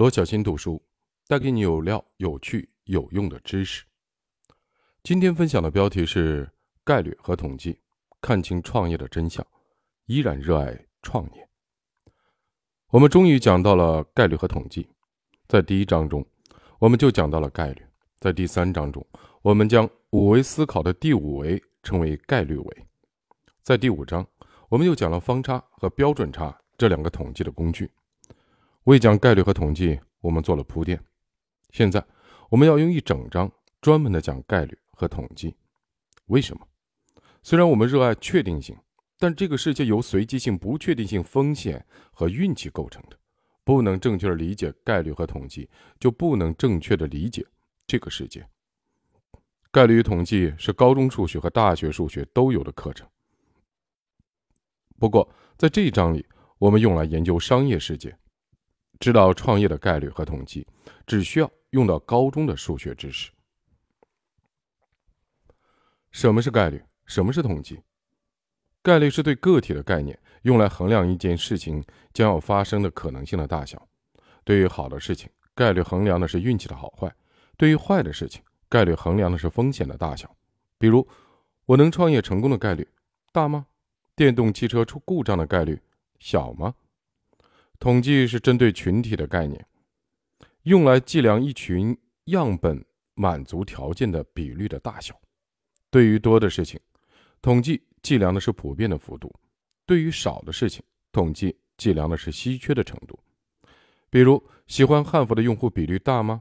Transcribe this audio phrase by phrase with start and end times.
[0.00, 0.82] 罗小新读书
[1.28, 3.84] 带给你有料、有趣、有用的知识。
[5.02, 6.50] 今天分享的标题是
[6.82, 7.78] 概率和统计，
[8.22, 9.46] 看清创业的真相，
[10.06, 11.46] 依然热爱创业。
[12.88, 14.88] 我们终于讲到了概率和统计，
[15.46, 16.24] 在第一章中，
[16.78, 17.82] 我们就讲到了概率；
[18.20, 19.06] 在第三章中，
[19.42, 22.86] 我们将五维思考的第五维称为概率维；
[23.62, 24.26] 在第五章，
[24.70, 27.90] 我们又讲了方差和标准差这两个统计的工具。
[28.90, 31.00] 为讲概率和统计，我们做了铺垫。
[31.70, 32.04] 现在，
[32.48, 33.48] 我们要用一整章
[33.80, 35.54] 专门的讲概率和统计。
[36.26, 36.66] 为什么？
[37.40, 38.76] 虽然我们热爱确定性。
[39.16, 43.16] 但这个世界由随机性、不确定性、风险和运气构成的。
[43.62, 45.68] 不能正确的理解概率和统计，
[46.00, 47.46] 就不能正确的理解
[47.86, 48.44] 这个世界。
[49.70, 53.06] 概率与统计是高中数学和大学数学都有的课程。
[54.98, 56.26] 不过，在这一章里，
[56.58, 58.16] 我们用来研究商业世界，
[59.00, 60.66] 知道创业的概率和统计，
[61.06, 63.30] 只需要用到高中的数学知识。
[66.12, 66.82] 什么是概率？
[67.06, 67.80] 什么是统计？
[68.82, 73.88] 概率是对个体的概念，用来衡量一件事情将要发生的可能性的大小。
[74.44, 77.08] 对于好的事情，概率衡量的是运气的好坏；
[77.56, 80.36] 对于坏的事情，概率衡量的是风险的大小。
[80.78, 81.06] 比如，
[81.64, 82.86] 我能创业成功的概率
[83.32, 83.66] 大吗？
[84.14, 85.80] 电动汽车出故障的概率
[86.18, 86.74] 小吗？
[87.80, 89.66] 统计是针对群体的概念，
[90.62, 95.18] 用来计量一群样本满足条件的比率的大小。
[95.90, 96.78] 对于多的事情，
[97.42, 97.82] 统计。
[98.02, 99.30] 计量的是普遍的幅度，
[99.84, 103.20] 对于少的事情，统计计量的是稀缺的程度。
[104.08, 106.40] 比如，喜欢汉服的用户比率大吗？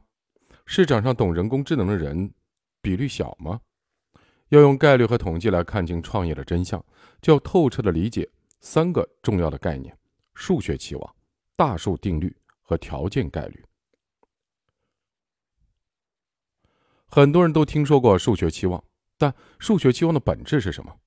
[0.66, 2.34] 市场上懂人工智能的人
[2.82, 3.60] 比率小吗？
[4.48, 6.82] 要用概率和统计来看清创业的真相，
[7.22, 8.30] 就要透彻的理解
[8.62, 9.94] 三个重要的概念：
[10.34, 11.16] 数学期望、
[11.60, 13.62] 大数定律和条件概率。
[17.06, 18.82] 很多人都听说过数学期望，
[19.18, 20.98] 但数学期望的本质是什么？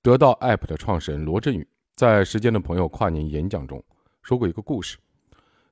[0.00, 3.84] 得到 App 的创始人罗振宇在《时间的朋友》跨年演讲中
[4.22, 4.98] 说过一个故事：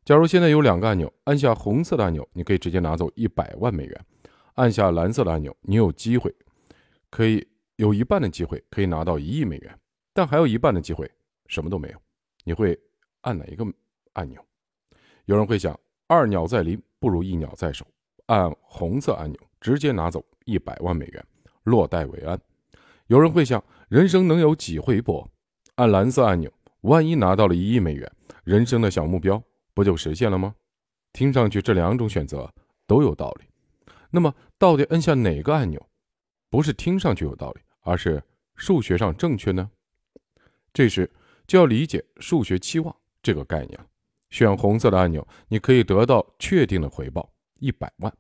[0.05, 3.97] 假如现在有两个按钮，按下红色的按钮，你可以直接拿走一百万美元；
[4.55, 6.35] 按下蓝色的按钮，你有机会
[7.11, 7.47] 可以
[7.77, 9.79] 有一半的机会可以拿到一亿美元，
[10.13, 11.09] 但还有一半的机会
[11.47, 12.03] 什么都没有。
[12.43, 12.77] 你会
[13.21, 13.65] 按哪一个
[14.17, 14.45] 按钮？
[15.25, 17.87] 有人会想：二鸟在林不如一鸟在手，
[18.27, 21.27] 按红色按钮直接拿走一百万美元，
[21.63, 22.39] 落袋为安。
[23.07, 23.63] 有人会想。
[23.89, 25.31] 人生能有几回搏？
[25.77, 28.11] 按蓝色按钮，万一拿到了一亿美元，
[28.43, 29.41] 人生的小目标
[29.75, 30.57] 不就实现了吗？
[31.13, 32.53] 听上去这两种选择
[32.85, 33.47] 都有道理。
[34.11, 35.89] 那么，到底摁下哪个按钮，
[36.51, 38.21] 不是听上去有道理，而是
[38.57, 39.71] 数学上正确呢？
[40.73, 41.09] 这时
[41.47, 43.87] 就要理解数学期望这个概念了。
[44.31, 48.13] 选红色的按钮，你可以得到确定的回报一百万；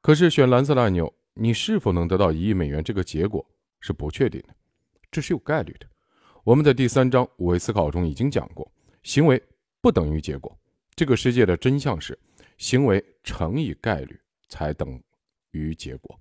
[0.00, 3.44] 可是选蓝色的按钮，你是否能得到一亿美元，这个结果
[3.80, 4.54] 是不确定的。
[5.10, 5.86] 这是有概率的。
[6.42, 8.70] 我们在第三章五维思考中已经讲过，
[9.02, 9.42] 行为
[9.80, 10.56] 不等于结果。
[10.94, 12.18] 这个世界的真相是，
[12.58, 15.02] 行为乘以概率才等
[15.52, 16.20] 于结果。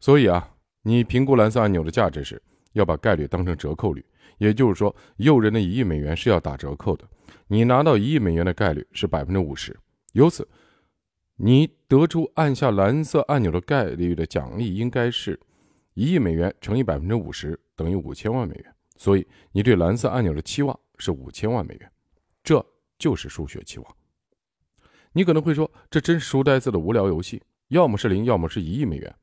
[0.00, 2.42] 所以啊，你评估蓝色按钮的价值时，
[2.72, 4.04] 要把概率当成折扣率，
[4.40, 7.06] 也就是说，诱人的一亿美元是要打折扣的。
[7.46, 9.78] 你拿到一亿美元的概率是百分之五十，
[10.14, 10.48] 由此。
[11.36, 15.38] 你得出按下蓝色按钮的概率的奖励应该是
[15.94, 21.90] 一亿美元乘以百分之五十等于五千万美元，所以你对蓝色按钮的期望是五千万美元，
[22.42, 22.64] 这
[22.98, 23.96] 就是数学期望。
[25.12, 29.14] 你可能会说，这真是书呆子的无聊游戏，要么是零，要么是一亿美元，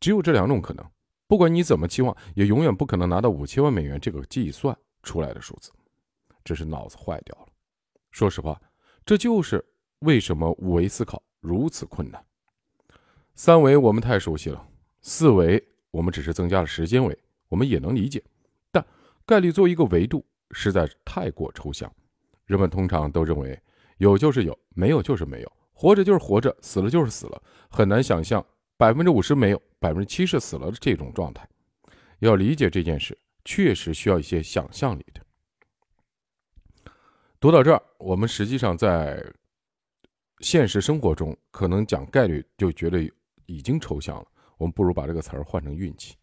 [0.00, 0.84] 只有这两种可能。
[1.30, 5.70] 不管你怎么期望，也永远不可能拿到五千万美元这个计算出来的数字，
[6.42, 7.46] 这是脑子坏掉了。
[8.10, 8.60] 说实话，
[9.06, 9.64] 这就是
[10.00, 11.22] 为什么五维思考。
[11.38, 12.20] 如此困难，
[13.36, 14.66] 三维我们太熟悉了，
[15.02, 17.16] 四维我们只是增加了时间维，
[17.48, 18.20] 我们也能理解。
[18.72, 18.84] 但
[19.24, 21.88] 概率作为一个维度，实在是太过抽象。
[22.44, 23.56] 人们通常都认为
[23.98, 27.40] 有就是有，没有就是没有，活着就是活着，死了就是死了，
[27.70, 28.44] 很难想象
[28.80, 31.46] 百分之五十没有，百分之七十死了的这种状态。
[32.20, 35.20] 要理解这件事，确实需要一些想象力的。
[37.38, 39.22] 读到这儿，我们实际上在。
[40.38, 42.98] 现实生活中，可能讲概率就觉得
[43.44, 44.26] 已经抽象了。
[44.56, 46.16] 我们不如把这个词儿换成运气，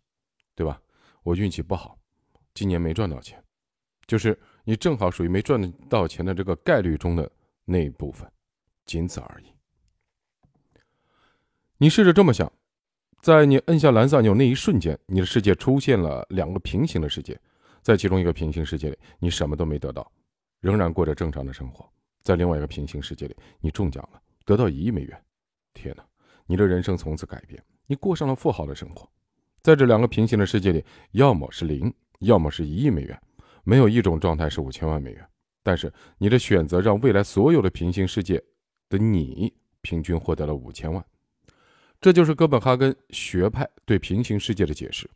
[0.56, 0.82] 对吧？
[1.22, 1.96] 我运气不好，
[2.56, 3.40] 今年没赚到钱，
[4.08, 7.32] 就是你正好属于没赚到钱的这个概率中的
[7.64, 8.28] 那一部分，
[8.88, 9.54] 仅此而已。
[11.80, 12.52] 你试着这么想，
[13.22, 17.40] 在你摁下蓝色按钮那一瞬间，你的世界出现了两个平行的世界，
[17.84, 20.12] 在其中一个平行世界里，你什么都没得到，
[20.60, 21.88] 仍然过着正常的生活。
[22.24, 25.22] 在另外一个平行世界里，你中奖了，得到一亿美元。
[25.76, 26.04] 天哪，
[26.48, 29.08] 你的人生从此改变，你过上了富豪的生活。
[29.62, 33.22] 在这两个平行的世界里，要么是零，要么是一亿美元，
[33.64, 35.24] 没有一种状态是五千万美元。
[35.62, 38.44] 但是你的选择让未来所有的平行世界
[38.90, 41.06] 的你平均获得了五千万。
[42.00, 45.10] 这就是哥本哈根学派对平行世界的解释。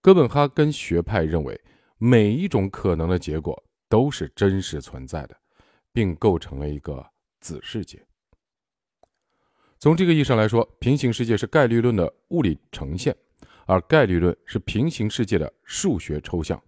[0.00, 1.60] 哥本哈根学派认为，
[1.98, 5.36] 每一种可能的结果都是真实存在的。
[5.92, 7.06] 并构成了一个
[7.40, 8.02] 子世界。
[9.78, 13.14] 从这个意义上来说，平行世界是概率论的物理呈现，
[13.66, 16.58] 而概率论是平行世界的数学抽象。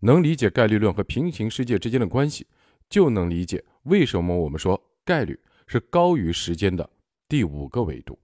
[0.00, 2.46] 能理解概率论和平行世界之间的关系，
[2.88, 5.36] 就能理解为什么我们说概率
[5.66, 6.88] 是高于时间的
[7.26, 8.16] 第五个维度。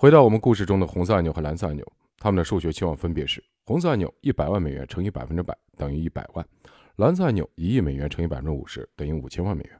[0.00, 1.86] 回到我们故事中的红色按钮和蓝色按钮，
[2.16, 6.48] 它们的数学期望分别是：红色按钮一百万美元乘以百分之百等于一百万。
[6.96, 9.78] 蓝色按钮一亿美元乘以百分之五十等于五千万美元。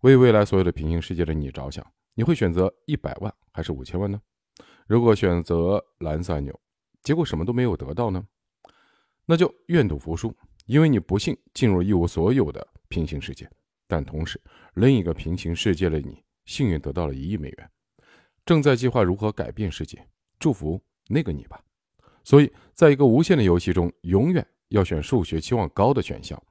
[0.00, 4.18] 为未来所有的平行世界的你着想，你会选择一百万还是五千万呢？
[4.86, 6.58] 如果选择蓝色按钮，
[7.02, 8.26] 结果什么都没有得到呢？
[9.26, 10.34] 那就愿赌服输，
[10.64, 13.46] 因为你不幸进入一无所有的平行世界，
[13.86, 14.40] 但同时
[14.72, 17.70] 另一个平行世界的你幸运得到了一亿美元，
[18.46, 20.02] 正在计划如何改变世界。
[20.38, 21.62] 祝福那个你吧。
[22.24, 24.46] 所以，在一个无限的游戏中，永远。
[24.70, 26.42] 要选数学期望高的选项，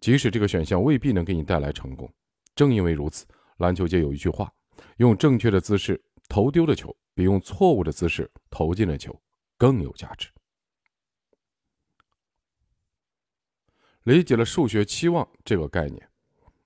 [0.00, 2.12] 即使这个选项未必能给你带来成功。
[2.56, 3.24] 正因为如此，
[3.58, 4.52] 篮球界有一句话：
[4.96, 9.16] 用正确的姿势投丢的球，比用错误的姿势投进的球
[9.56, 10.28] 更有价值。
[14.02, 16.08] 理解了数学期望这个概念，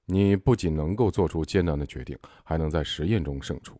[0.06, 3.78] 你不仅能够做出艰难的决定，还能在实验中胜出。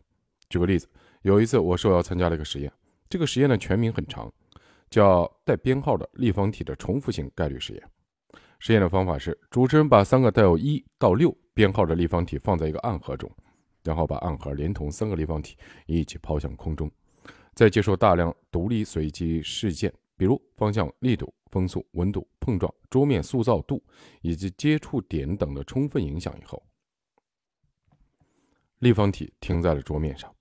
[0.49, 0.87] 举个例子，
[1.21, 2.71] 有一次我受邀参加了一个实验，
[3.09, 4.31] 这个实验的全名很长。
[4.87, 7.83] 叫带编号的立方体的重复性概率实验。
[8.59, 13.29] 实验的方法是，主持人把三个带有一到六编号的立方体放在一个暗盒中，
[13.83, 15.57] 然后把暗盒连同三个立方体
[15.87, 16.89] 一起抛向空中，
[17.55, 23.83] 在接受大量独立随机事件，比如方向、力度、风速、温度、碰撞、桌面塑造度
[24.21, 26.61] 以及接触点等的充分影响以后，
[28.79, 30.33] 立方体停在了桌面上。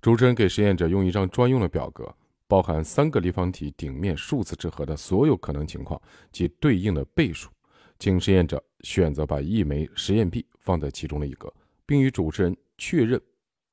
[0.00, 2.14] 主持人给实验者用一张专用的表格。
[2.50, 6.00] 包含三个立方体顶面数字之和的所有可能情况
[6.32, 7.50] 及对应的倍数，
[7.98, 11.52] 请实验者选择把一枚实验币放在其中的一格，
[11.84, 13.20] 并与主持人确认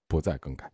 [0.10, 0.70] 不再更改。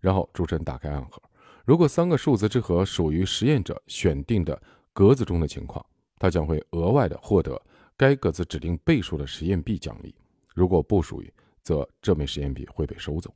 [0.00, 1.20] 然后主持人打开暗盒，
[1.66, 4.58] 如果三个数字之和属于实验者选定的
[4.94, 5.84] 格子中的情况，
[6.18, 7.60] 他将会额外的获得
[7.98, 10.10] 该格子指定倍数的实验币奖励；
[10.54, 11.30] 如果不属于，
[11.62, 13.30] 则这枚实验币会被收走。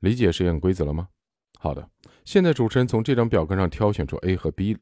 [0.00, 1.08] 理解实验规则了吗？
[1.58, 1.88] 好的，
[2.24, 4.76] 现在主持人从这张表格上挑选出 A 和 B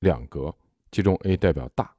[0.00, 0.54] 两格，
[0.90, 1.90] 其中 A 代表大，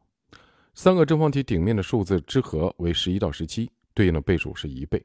[0.75, 5.03] 三个正方体顶面的数字之和为十一到十七，对应的倍数是一倍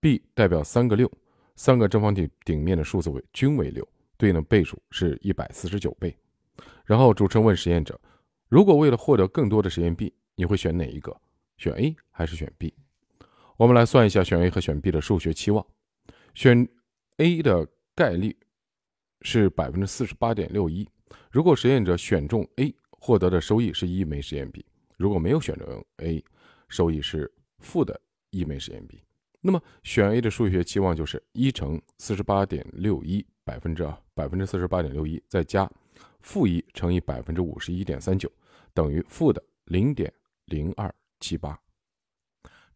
[0.00, 1.10] ；B 代表三个六，
[1.54, 6.16] 三个正方体顶面的数字为均为六，对应的倍数是一百四十九倍。
[6.84, 8.00] 然后主持人问实验者：
[8.48, 11.14] 如果为了获得更多的实验币，你会选哪一个？
[11.58, 12.72] 选 A 还是选 B？
[13.58, 15.66] 我们来算一下选 A 和选 B 的数学期望。
[16.34, 16.68] 选
[17.18, 18.36] A 的概率。
[19.22, 20.88] 是百分之四十八点六一。
[21.32, 24.62] 如果实验者选中 A，获得的收益是一枚实验币；
[24.98, 26.22] 如果没有选中 A，
[26.68, 27.98] 收益是负的
[28.30, 29.02] 一枚实验币。
[29.40, 35.68] 那么选 A 的数学期望就是一乘四十八点六一百分之啊百分之四十八点六一，再加
[36.20, 38.30] 负一乘以百分之五十一点三九，
[38.72, 40.12] 等于负的零点
[40.44, 41.58] 零二七八。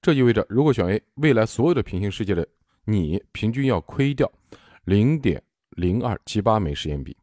[0.03, 2.49] 这意味着，如果选 A，未来所有的平行世界的
[2.85, 4.31] 你平均要亏掉
[4.85, 5.43] 零点。
[5.77, 7.17] 零二七八枚实验币，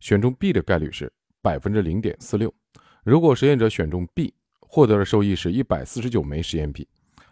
[0.00, 1.12] 选中 B 的概率是
[1.42, 2.52] 百分之零点四六。
[3.04, 6.82] 如果实验者选中 B，获得的收益是一百四十九枚实验币；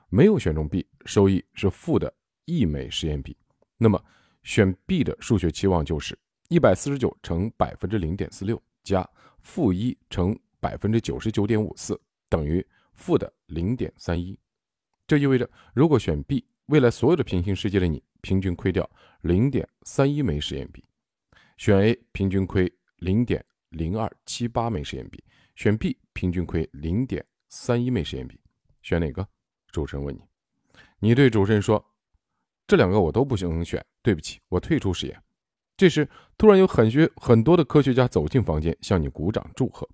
[0.09, 2.13] 没有选中 B，收益是负的
[2.45, 3.37] 一枚实验币。
[3.79, 4.01] 那么
[4.43, 6.17] 选 B 的数学期望就是
[6.49, 9.09] 一百四十九乘百分之零点四六加
[9.41, 14.39] 负一乘百分之九十九点五四等于负的零点三一。
[15.09, 18.03] 这意味着，如果选 B，未来所有的平行世界的你。
[18.21, 20.85] 平均亏掉零点三一枚实验币，
[21.57, 25.23] 选 A 平均亏零点零二七八枚实验币，
[25.55, 28.41] 选 B 平均亏零点三一枚实验币，
[28.83, 29.27] 选哪个？
[29.71, 30.21] 主持人问你，
[30.99, 31.93] 你对主持人说
[32.67, 35.23] ：“这两个我都不行选，对不起，我退出实验。”
[35.79, 36.07] 这时，
[36.37, 39.89] 突然有很学很多的科学家走进房间，向你鼓掌祝贺，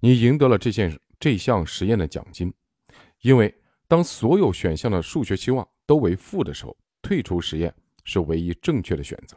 [0.00, 2.50] 你赢得了这件这项实验的奖金，
[3.20, 3.54] 因为
[3.86, 6.76] 当所有选项的数学期望都为负的时候。
[7.02, 7.74] 退出实验
[8.04, 9.36] 是唯一正确的选择。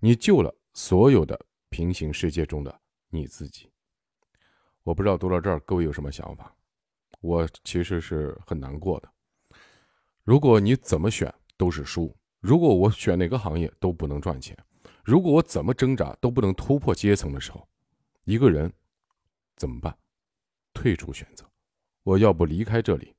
[0.00, 1.38] 你救了所有的
[1.70, 3.70] 平行世界中的你自己。
[4.82, 6.52] 我不知道读到这儿，各位有什么想法？
[7.20, 9.08] 我其实是很难过的。
[10.24, 14.58] 如果你怎么选都是输，如果我选哪个行业都不能赚钱，
[15.04, 17.68] 如果我怎么挣扎都不能突破阶层的时候，
[18.24, 18.70] 一个人
[19.56, 19.96] 怎么办？
[20.74, 21.48] 退出选择，
[22.02, 23.14] 我要不离开这里，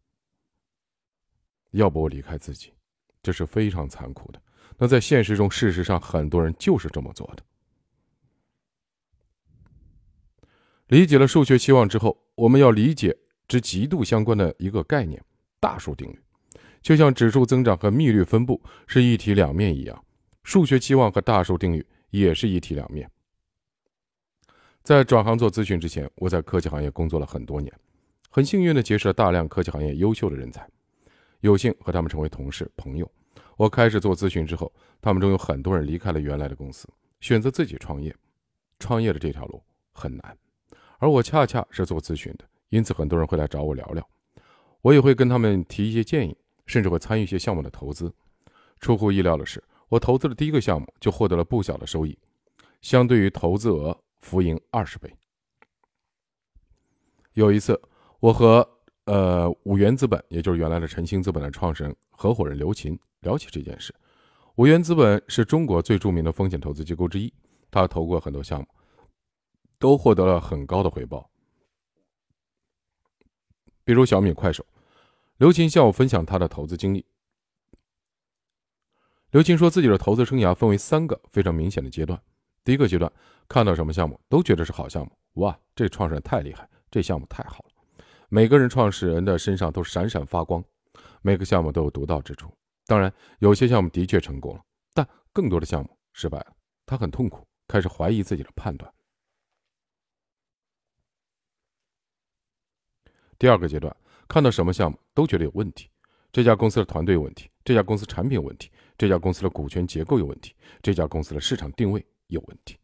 [1.74, 2.72] 要不我离开自己，
[3.22, 4.42] 这是非常残酷的。
[4.77, 7.44] 那在现实中，事实上很多人就是这么做的。
[10.88, 13.15] 理解了数学期望之后，我们要理解
[13.48, 15.24] 之极度相关的一个概念——
[15.60, 16.20] 大数定律。
[16.82, 20.06] 就像指数增长和幂律分布是一体两面一样，
[20.44, 23.10] 数学期望和大数定律也是一体两面。
[24.84, 27.74] 在转行做咨询之前，我在科技行业工作了很多年，
[28.30, 30.70] 很幸运的结识了大量科技行业优秀的人才，
[31.44, 33.10] 有幸和他们成为同事朋友。
[33.58, 36.88] 我开始做咨询之后，他们中有很多人离开了原来的公司，
[37.20, 38.16] 选择自己创业。
[38.80, 40.38] 创业的这条路很难，
[40.98, 44.10] 而我恰恰是做咨询的，因此很多人会来找我聊聊，
[44.82, 46.36] 我也会跟他们提一些建议。
[46.66, 48.10] 甚至会参与一些项目的投资。
[48.80, 52.18] 出乎意料的是，我投资的第一个项目就获得了不小的收益，
[52.82, 55.14] 相对于投资额浮盈二十倍。
[57.34, 57.82] 有一次，
[58.22, 58.73] 我和
[59.05, 63.93] 呃五元资本，也就是原来的晨星资本的创始人合伙人刘琴聊起这件事。
[64.55, 67.33] 五元资本是中国最著名的风险投资机构之一，
[67.72, 68.67] 他投过很多项目，
[69.79, 71.29] 都获得了很高的回报，
[73.83, 74.65] 比如小米、快手。
[75.38, 77.03] 刘琴向我分享他的投资经历。
[79.31, 82.22] 刘琴说自己的投资生涯分为三个非常明显的阶段。
[82.63, 83.12] 第一个阶段，
[83.50, 87.73] 看到什么项目都觉得是好项目，哇，这创始人太厉害，这项目太好了。
[88.34, 90.63] 每个人创始人的身上都闪闪发光，
[91.22, 92.52] 每个项目都有独到之处。
[92.88, 96.56] 当然，有些项目的确成功了，但更多的项目失败了。
[96.84, 98.92] 他很痛苦，开始怀疑自己的判断。
[103.38, 103.96] 第二个阶段。
[104.28, 105.92] 看到什么项目都觉得有问题，
[106.32, 112.80] 这家公司的团队有问题，这家公司产品有问题，这家公司的股权结构有问题，这家公司的市场定位有问题。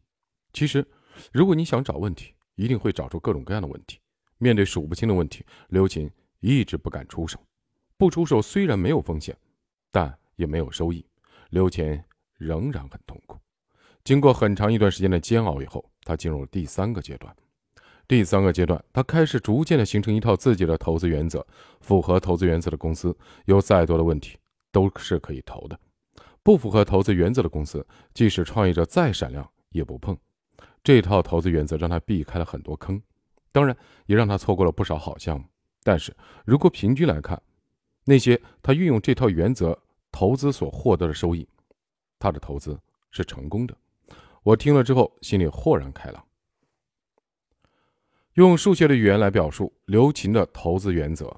[0.52, 0.86] 其实，
[1.32, 3.98] 如果你想找问题，一定会找出各种各样的问题。
[4.40, 7.38] 面对数不清的问题，刘琴一直不敢出手。
[7.98, 9.36] 不出手虽然没有风险，
[9.92, 11.04] 但也没有收益，
[11.50, 12.02] 刘琴
[12.38, 13.38] 仍然很痛苦。
[14.02, 17.36] 经过很长一段时间的煎熬以后，他进入了第三个阶段。
[18.08, 21.46] 第三个阶段，他开始逐渐的形成一套自己的投资原则，
[21.82, 24.38] 符合投资原则的公司，有再多的问题
[24.72, 25.76] 都是可以投的；
[26.42, 30.16] 不符合投资原则的公司，即使创业者再闪亮也不碰。
[30.82, 33.00] 这套投资原则让他避开了很多坑，
[33.52, 33.76] 当然
[34.06, 35.46] 也让他错过了不少好项目。
[35.82, 36.14] 但是
[36.44, 37.40] 如果平均来看，
[38.04, 39.78] 那些他运用这套原则
[40.12, 41.48] 投资所获得的收益，
[42.18, 42.78] 他的投资
[43.10, 43.76] 是成功的。
[44.42, 46.26] 我听了之后，心里豁然开朗。
[48.34, 51.34] 用数学的语言来表述刘琴的投资原则，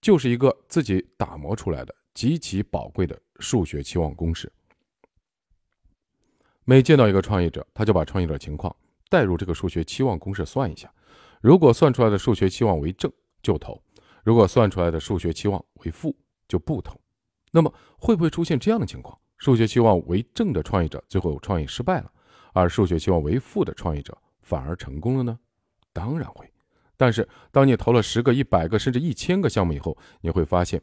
[0.00, 4.50] 就是一个自己打磨出来的极其宝贵的数学期望公式。
[6.64, 8.74] 每见到一个创业者，他就把创业者情况
[9.08, 10.92] 带入这个数学期望公式算一下，
[11.40, 13.12] 如果算出来的数学期望为正
[13.42, 13.80] 就投，
[14.24, 16.16] 如果算出来的数学期望为负
[16.48, 17.00] 就不投。
[17.52, 19.18] 那么会不会出现这样的情况？
[19.38, 22.10] 数学期望为正的创业者最后创业失败了，
[22.52, 25.38] 而数学期望为负的创业者反而成功了呢？
[25.92, 26.50] 当然会，
[26.96, 30.80] 但是当你投了十个、一百个甚至一千个项目以后，你会发现，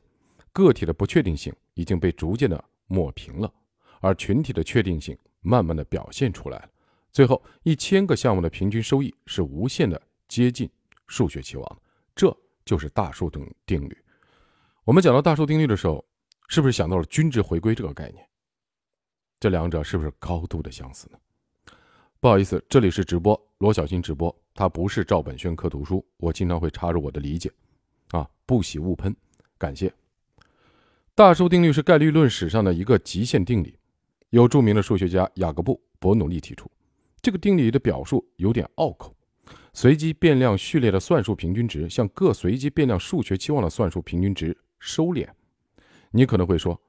[0.52, 3.52] 个体的不确定性已经被逐渐的抹平了，
[4.00, 6.70] 而群体的确定性慢慢的表现出来了。
[7.12, 10.70] 最后，一千个项目的平均收益是无限的接近
[11.08, 11.82] 数学期望，
[12.16, 13.98] 这就是大数定定律。
[14.84, 16.04] 我们讲到大数定律的时候，
[16.48, 18.28] 是不是想到了均值回归这个概念？
[19.40, 21.18] 这两者是不是高度的相似呢？
[22.20, 24.34] 不好意思，这里是直播，罗小新直播。
[24.56, 27.52] 他不是照本宣科读书，我经常会插入我的理解，
[28.12, 29.16] 啊，不喜勿喷，
[29.58, 29.92] 感谢。
[31.16, 33.78] 大数定律是概率论史上的一个极限定理，
[34.30, 36.70] 由著名的数学家雅各布·伯努利提出。
[37.22, 39.13] 这个定理的表述有点拗口，
[39.74, 45.28] 随机变量序列的算术平均值向各随机变量数学期望的算术平均值收敛。
[46.12, 46.80] 你可能会说，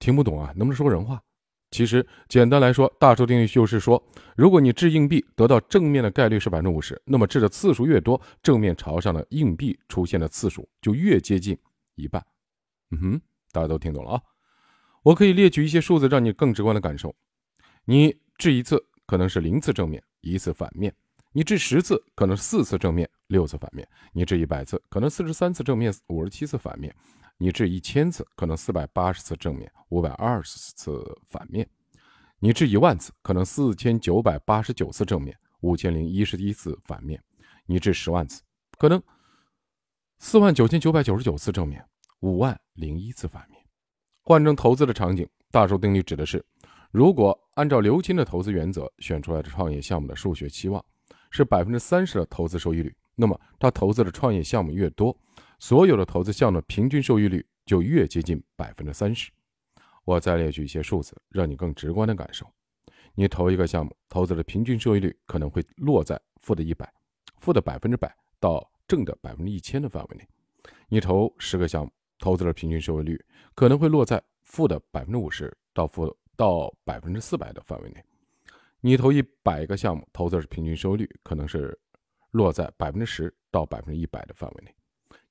[0.00, 1.22] 听不懂啊，能不能说人话？
[1.70, 4.04] 其实简单来说，大数定律就是说，
[4.36, 11.56] 如果你掷硬币得到正面的概率是百分之五十，那么掷的次数越多，正面朝上的硬币出现的次数就越接近
[11.94, 12.22] 一半。
[12.90, 13.20] 嗯哼，
[13.52, 14.22] 大家都听懂了啊？
[15.02, 17.14] 我可以列举一些数字，让你更直观的感受。
[17.86, 20.92] 你掷一次可能是零次正面，一次反面；
[21.34, 26.94] 你掷十次可能四次正面，六次反面；你掷一百次可能四十三次正面，五十七次反面。
[27.38, 31.64] 你掷一千次，可能四百八十次正面，五百二十次反面；
[32.38, 37.18] 你掷一万次，可能四千九百八十九次正面，五千零一十一次反面；
[37.64, 38.42] 你掷十万次，
[38.76, 39.02] 可能
[40.18, 41.82] 四万九千九百九十九次正面，
[42.20, 43.58] 五万零一次反面。
[44.20, 46.44] 换成投资的场景，大数定律指的是，
[46.90, 50.84] 如果按照刘金的投资原则选出来的创业项目的数学期望
[51.32, 55.16] 是百分之三十的投资收益率，那么他投资的创业项目越多，
[55.58, 59.32] 所有的投资项目平均收益率就越接近百分之三十。
[60.04, 62.46] 我再列举一些数字，让你更直观的感受。
[63.14, 66.92] 你投一个项目，投资的平均收益率可能会落在负的一百、
[67.38, 70.28] 负的百分之百到正的百分之一千的范围内。
[70.88, 73.18] 你投十个项目，投资的平均收益率
[73.54, 78.04] 可能会落在负的百分之五十到负到百分之四百的范围内。
[78.84, 81.78] 你投一百个项目，投资的平均收益率可能是
[82.32, 84.74] 落在百分之十到百分之一百的范围内。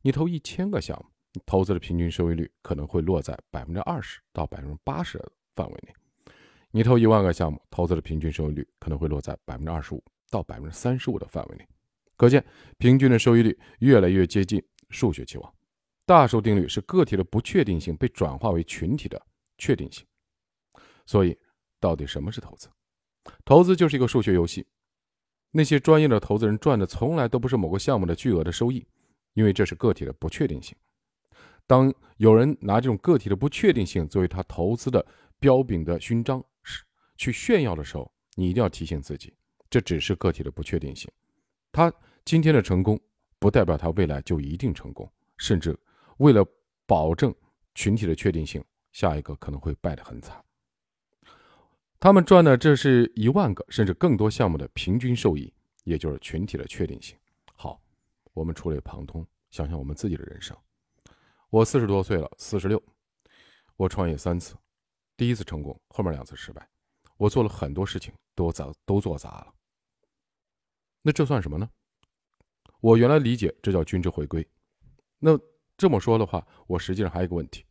[0.01, 5.93] 你投一千个项目，投资的平均收益率可能会落在百分之二十到百分之八十的范围内。
[6.71, 11.67] 你投一万个项目，投资的平均收益率可能会落在百分之二十五到百分之三十五的范围内。
[12.15, 12.41] 可见，
[12.77, 15.53] 平均的收益率越来越接近数学期望。
[16.05, 19.21] 大数定律是个体的不确定性被转化为群体的
[19.57, 20.05] 确定性。
[21.05, 21.37] 所以，
[21.81, 22.69] 到底什么是投资？
[23.45, 24.65] 投资就是一个数学游戏。
[25.51, 28.87] 那些专业的投资人赚的从来都不是某个项目的巨额的收益，
[29.33, 30.75] 因为这是个体的不确定性。
[31.67, 35.05] 当有人拿这种个体的不确定性作为他投资的
[35.39, 36.83] 标炳的勋章是，
[37.17, 39.33] 去炫耀的时候，你一定要提醒自己，
[39.69, 41.09] 这只是个体的不确定性。
[41.71, 41.91] 他
[42.23, 42.99] 今天的成功，
[43.39, 45.09] 不代表他未来就一定成功。
[45.37, 45.77] 甚至
[46.17, 46.45] 为了
[46.85, 47.33] 保证
[47.73, 50.43] 群体的确定性，下一个可能会败得很惨。
[52.01, 55.53] 他们赚的这是一万个甚至更多项目的平均收益，
[55.83, 57.15] 也就是群体的确定性。
[57.53, 57.79] 好，
[58.33, 60.57] 我们触类旁通，想想我们自己的人生。
[61.51, 62.81] 我四十多岁了，四十六，
[63.75, 64.55] 我创业三次，
[65.15, 66.67] 第一次成功，后面两次失败。
[67.17, 69.53] 我做了很多事情，都砸都做砸了。
[71.03, 71.69] 那这算什么呢？
[72.79, 74.43] 我原来理解这叫均值回归。
[75.19, 75.39] 那
[75.77, 77.63] 这么说的话，我实际上还有一个问题，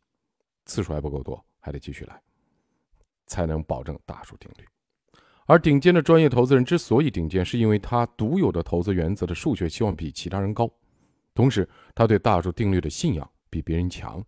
[0.67, 2.21] 次数还不够多，还得继续来，
[3.31, 4.65] 才能保证大数定律。
[5.45, 10.69] 而顶尖的专业投资人之所以顶尖，是因为他独有的投资原则的数学期望比其他人高，
[11.33, 14.21] 同时他对大数定律的信仰比别人强。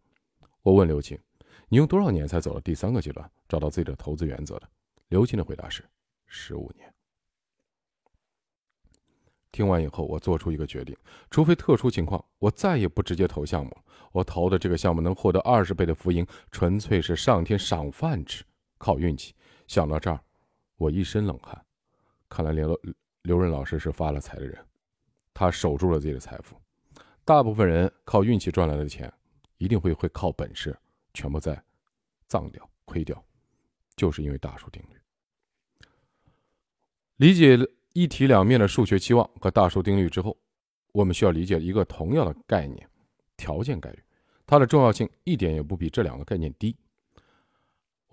[0.62, 1.20] 我问刘青
[1.68, 4.70] ：“你用多少年才走到第三个阶段，找到自己的投资原则的？”
[5.10, 5.84] 刘青的回答是：
[6.26, 6.92] 十五年。
[9.52, 10.98] 听完以后，我做出一个决定：
[11.30, 13.78] 除非特殊情况，我再也不直接投项目。
[14.12, 18.44] 我投的这个项目能获得二十倍的浮盈，纯粹是上天赏饭吃，
[18.84, 19.34] 靠运气。
[19.66, 20.20] 想到这儿，
[20.76, 21.66] 我一身冷汗。
[22.28, 22.78] 看来刘
[23.22, 24.60] 刘润老师是发了财的人，
[25.34, 26.60] 他守住了自己的财富。
[27.24, 29.12] 大部分人靠运气赚来的钱，
[29.58, 30.78] 一定会会靠本事
[31.14, 31.64] 全部在
[32.28, 33.24] 葬掉、亏掉，
[33.96, 34.98] 就是因为大数定律。
[37.16, 37.58] 理解
[37.94, 40.38] 一体两面的数学期望和大数定律之后，
[40.92, 42.86] 我们需要理解一个同样的概念——
[43.38, 44.04] 条件概率。
[44.46, 46.76] 它的重要性一点也不比这两个概念低。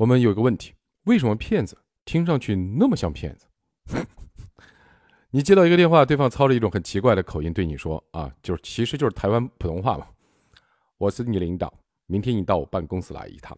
[0.00, 0.72] 我们有个问题：
[1.04, 3.46] 为什么骗子听上去那么像骗子？
[5.28, 10.06] 你接到一个电话，对方操着一种很奇怪的口音对你说：“啊，就是其实就是台湾普通话嘛。
[10.96, 11.70] 我是你领导，
[12.06, 13.54] 明天你到我办公室来一趟。”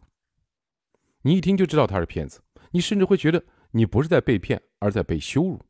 [1.22, 2.40] 你一听就知道他是骗子，
[2.72, 5.60] 你甚至会觉得你不是在被骗，而在被羞辱。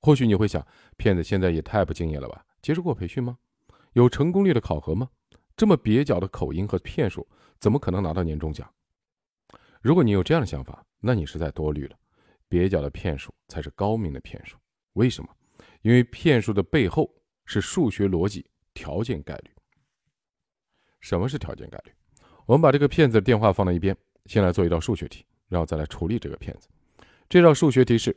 [0.00, 2.42] 或许你会想，骗子现在也太不敬业了吧？
[2.62, 3.36] 接受过培训吗？
[3.92, 5.10] 有成功率的考核吗？
[5.54, 7.28] 这么蹩脚的口音和骗术，
[7.60, 8.66] 怎么可能拿到年终奖？
[9.82, 11.96] 如果你有这样的想法，那你是在多虑了。
[12.48, 14.56] 蹩脚的骗术才是高明的骗术。
[14.92, 15.28] 为什么？
[15.82, 17.12] 因为骗术的背后
[17.44, 19.50] 是数学逻辑条件概率。
[21.00, 21.92] 什么是条件概率？
[22.46, 26.68] 我们把这个骗子的电话放在一边，先来做一道数学题，然后再来处理这个骗子。
[27.28, 28.16] 这道数学题是。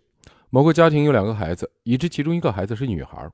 [0.51, 3.29] 某个家庭有两个孩子，已知其中一个孩子是女孩，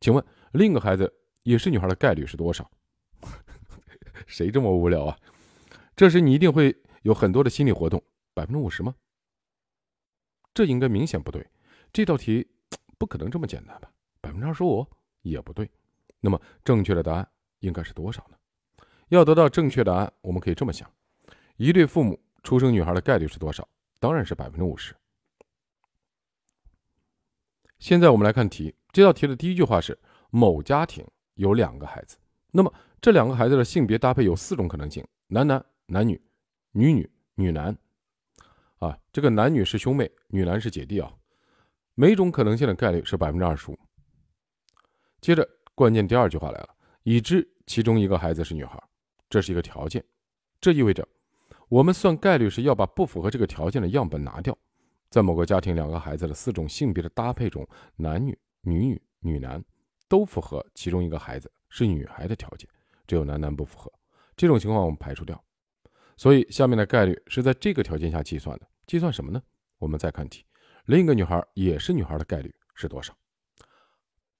[0.00, 1.12] 请问另一个孩子
[1.44, 2.68] 也是女孩的概率是多少？
[4.26, 5.16] 谁这么无聊啊？
[5.94, 6.74] 这时你一定会
[7.06, 8.02] 有很多的心理活动，
[8.34, 8.92] 百分之五十吗？
[10.52, 11.48] 这应该明显不对，
[11.92, 12.44] 这道题
[12.98, 13.88] 不可能这么简单吧？
[14.20, 14.84] 百分之二十五
[15.22, 15.70] 也不对，
[16.18, 18.36] 那么正确的答案应该是多少呢？
[19.10, 20.92] 要得到正确答案，我们可以这么想：
[21.58, 23.68] 一对父母出生女孩的概率是多少？
[24.00, 24.92] 当然是百分之五十。
[27.78, 29.96] 现在我们来看题，这道题的第一句话是：
[30.30, 32.16] 某家庭有两个孩子，
[32.50, 36.20] 那么这两个孩子的性别搭配有四种可能性：男男、男女、
[36.76, 37.74] 女女、女男。
[38.80, 41.10] 啊，这个男女是兄妹，女男是姐弟啊。
[41.94, 43.78] 每种可能性的概率是百分之二十五。
[45.22, 46.68] 接着，关键第二句话来了：
[47.02, 48.78] 已知其中一个孩子是女孩，
[49.30, 50.04] 这是一个条件，
[50.60, 51.08] 这意味着
[51.70, 54.56] 我们算概率时要把不符合这个条件的样本拿掉。
[55.08, 59.64] 在某个家庭，两个孩子的四种性别的搭配中，男女、女女、女男
[60.08, 62.68] 都符合其中一个孩子是女孩的条件，
[63.06, 63.90] 只有男男不符合，
[64.36, 65.42] 这种情况我们排除掉。
[66.16, 69.42] 所以下面的概率是在这个条件下计算的，计算什么呢？
[69.78, 70.44] 我们再看题，
[70.86, 73.14] 另一个女孩也是女孩的概率是多少？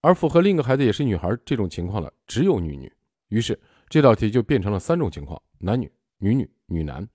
[0.01, 2.91] 而符合另一个孩子也是女孩这种情况的只有女女，
[3.29, 3.59] 于是
[3.89, 7.07] 这道题就变成了三种情况：男女、女女、女男。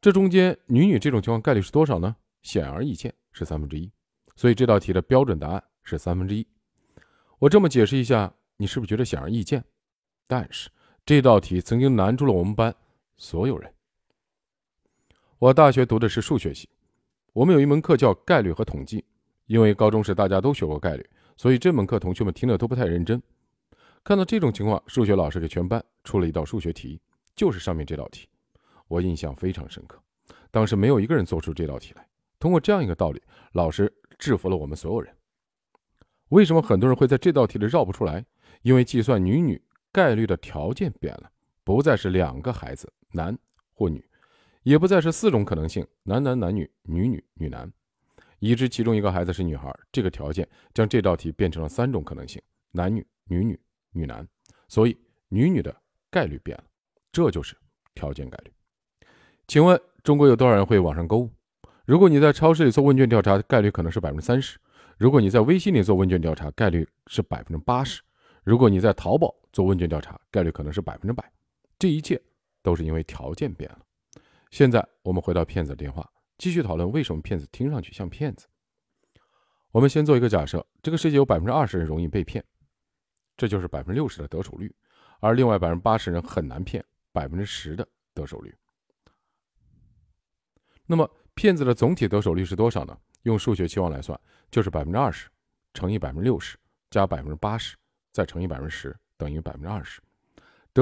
[0.00, 2.16] 这中间女女这种情况概率是多少呢？
[2.42, 3.90] 显而易见是三分之一，
[4.36, 6.46] 所以这道题的标准答案是三分之一。
[7.38, 9.62] 我这么解释一下，你是不是觉得显而易见？
[10.28, 10.70] 但是
[11.04, 12.72] 这道题曾经难住了我们班
[13.16, 13.72] 所有人。
[15.38, 16.68] 我大学读的是数学系，
[17.32, 19.04] 我们有一门课叫概率和统计，
[19.46, 23.22] 因为高中时大家都学过概率，所以这门课同学们听的都不太认真。
[24.02, 27.00] 看到这种情况，数学老师给全班出了一道数学题，
[27.34, 28.28] 就是上面这道题，
[28.88, 30.00] 我印象非常深刻。
[30.50, 32.06] 当时没有一个人做出这道题来。
[32.38, 35.14] 通过这样一个道理，老师制服了我们所有人。
[36.28, 38.24] 为什么很多人会在这道题里绕不出来？
[38.62, 41.30] 因为计算女女概率的条件变了，
[41.66, 43.36] 不再是两个孩子，男
[43.74, 44.08] 或女，
[44.62, 47.68] 也不再是四种可能性，男男男女女女女男，
[48.38, 53.58] 已知其中一个孩子是女孩，这个条件将这道题变成了三种可能性，男女女女
[53.90, 54.24] 女男，
[54.68, 54.96] 所以
[55.28, 55.74] 女女的
[56.08, 56.64] 概率变了，
[57.10, 57.56] 这就是
[57.96, 58.52] 条件概率。
[59.48, 61.28] 请问中国有多少人会网上购物？
[61.84, 64.56] 如果你在超市里做问卷调查，概率可能是百分之三十；
[64.98, 68.00] 如果你在微信里做问卷调查，概率是百分之八十；
[68.44, 71.28] 如果你在淘宝做问卷调查，概率可能是百分之百。
[71.78, 72.20] 这一切
[72.62, 73.80] 都是因为条件变了。
[74.50, 78.46] 现在我们回到骗子的电话，继续讨论为什么骗子听上去像骗子。
[79.70, 82.44] 我们先做一个假设：这个世界有百分之二十人容易被骗，
[83.36, 84.68] 这就是百分之六十的得手率；
[85.20, 88.54] 而另外百分之八十人很难骗，百分之十的得手率。
[90.86, 91.10] 那么。
[91.38, 92.98] 骗子的总体得手率是多少呢？
[93.24, 94.18] 用数学期望来算，
[94.50, 95.28] 就是百分之二十
[95.74, 96.56] 乘以百分之六十
[96.88, 97.76] 加百分之八十，
[98.10, 100.00] 再乘以百分之十，等于百分之二十。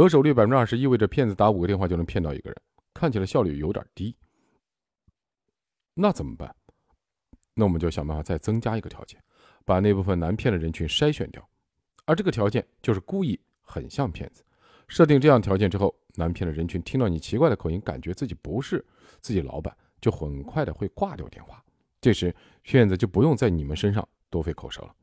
[0.00, 2.57] 得手率百分之二十意味着骗子打五个电话就能骗到一个人，
[2.92, 4.16] 看起来效率有点低。
[5.94, 6.52] 那怎么办？
[7.54, 9.22] 那我们就想办法再增加一个条件，
[9.64, 11.48] 把那部分难骗的人群筛选掉。
[12.07, 14.44] 而这个条件就是故意很像骗子。
[14.88, 18.85] 设定这样条件之后，难骗的人群听到你奇怪的口音，感觉自己不是
[19.20, 19.74] 自己老板。
[20.00, 21.64] 就很快的会挂掉电话，
[22.00, 24.94] 这时骗子就不用在你们身上多费口舌了，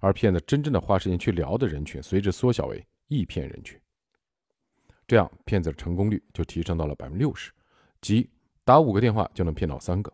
[0.00, 3.78] 而骗子真正的花时间去聊的人群随之缩小为易骗人群，
[5.12, 7.52] 这样骗子的成功率就提升到了百分之六十，
[8.00, 8.30] 即
[8.64, 10.10] 打五个电话就能骗到三个，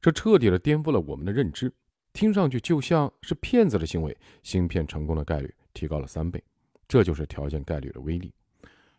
[0.00, 1.70] 这彻底的颠覆了我们的认知，
[2.14, 6.42] 听上去就像是骗子的行为，芯片成功的概率提高了三倍，
[6.88, 8.32] 这就是条件概率的威力。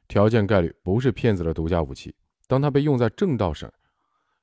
[0.07, 2.13] 条件概率不是骗子的独家武器，
[2.45, 3.73] 当它被用在正道上。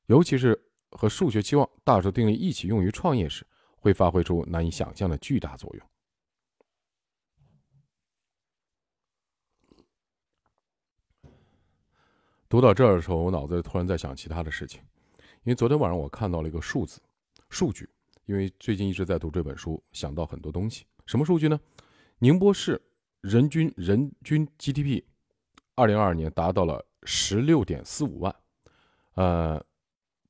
[0.07, 5.87] 尤其是和数学期望、大数定律一起用于创业时，会发挥出难以想象的巨大作用。
[12.49, 14.81] 读到这儿的时候，我脑子里突然在想其他的事情，
[15.45, 17.01] 因为昨天晚上我看到了一个数字、
[17.49, 17.89] 数据。
[18.27, 20.85] 因为最近一直在读这本书，想到很多东西。
[21.07, 21.61] 什么数据呢？
[22.19, 22.81] 宁波市
[23.21, 25.05] 人均人均 GDP，
[25.77, 28.35] 二零二二年达到了十六点四五万，
[29.15, 29.65] 呃。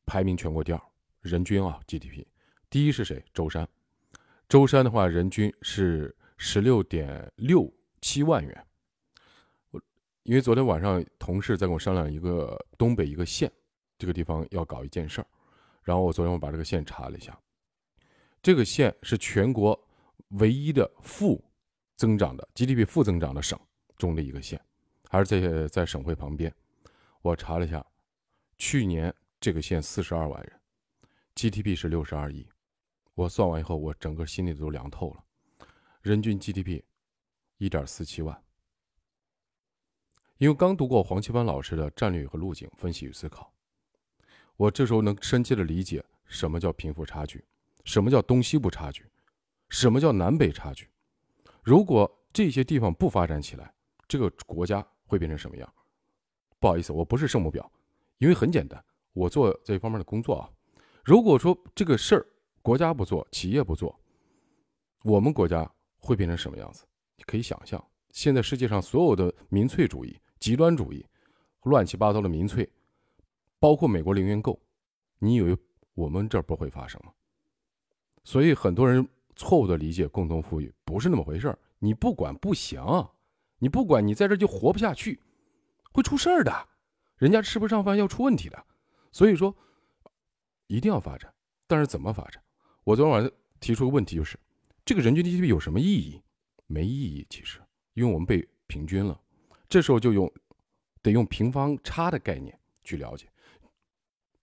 [0.04, 0.80] 排名全国第二，
[1.20, 2.24] 人均啊 GDP，
[2.70, 3.24] 第一是谁？
[3.34, 3.68] 舟山，
[4.48, 7.68] 舟山的话，人均是十六点六
[8.00, 8.65] 七万元。
[10.26, 13.50] 因为昨天晚上同事在跟我商量一个东北一个县，
[13.96, 15.26] 这个地方要搞一件事儿，
[15.84, 17.38] 然后我昨天我把这个县查了一下，
[18.42, 19.80] 这个县是全国
[20.30, 21.40] 唯一的负
[21.94, 23.56] 增长的 GDP 负增长的省
[23.96, 24.60] 中的一个县，
[25.08, 26.52] 还是在在省会旁边。
[27.22, 27.86] 我查了一下，
[28.58, 29.14] 去年。
[29.38, 30.60] 这个县四十二万人
[31.34, 32.48] ，GDP 是六十二亿。
[33.14, 35.22] 我算完以后，我整个心里都凉透了。
[36.00, 36.82] 人均 GDP
[37.58, 38.42] 一点四七万。
[40.38, 43.50] 因为刚读过黄奇帆老师的《战略和路径分析与思考》，
[44.56, 47.42] 我这时候能深切的理解什么叫贫富差距，
[47.84, 49.06] 什么叫东西部差距，
[49.70, 50.90] 什么叫南北差距。
[51.62, 53.72] 如果这些地方不发展起来，
[54.06, 55.72] 这个国家会变成什么样？
[56.58, 57.66] 不好意思，我不是圣母婊，
[58.18, 58.82] 因为很简单。
[59.14, 60.50] 我做这方面的工作啊，
[61.02, 62.26] 如果说这个事儿
[62.60, 63.98] 国家不做，企业不做，
[65.02, 66.84] 我们国家会变成什么样子？
[67.16, 71.04] 你可以想象，现在世界上所有的民粹主义、极端主义、
[71.62, 72.68] 乱七八糟的民粹，
[73.58, 74.60] 包括美国零元购，
[75.18, 75.56] 你以为
[75.94, 77.12] 我们这儿不会发生吗？
[78.24, 81.58] 所以很多人错误的理解共同富裕不是那么回事儿。
[81.78, 82.82] 你不管不行，
[83.58, 85.20] 你不管你在这就活不下去，
[85.92, 86.68] 会出事儿的，
[87.18, 88.66] 人家吃不上饭要出问题的。
[89.12, 89.54] 所以说，
[90.66, 91.32] 一定要发展，
[91.66, 92.42] 但是怎么发展？
[92.84, 94.38] 我昨天晚上提出个问题，就是
[94.84, 96.20] 这个人均 GDP 有什么意义？
[96.66, 97.26] 没意义。
[97.28, 97.60] 其实，
[97.94, 99.20] 因为我们被平均了。
[99.68, 100.32] 这时候就用
[101.02, 103.28] 得用平方差的概念去了解。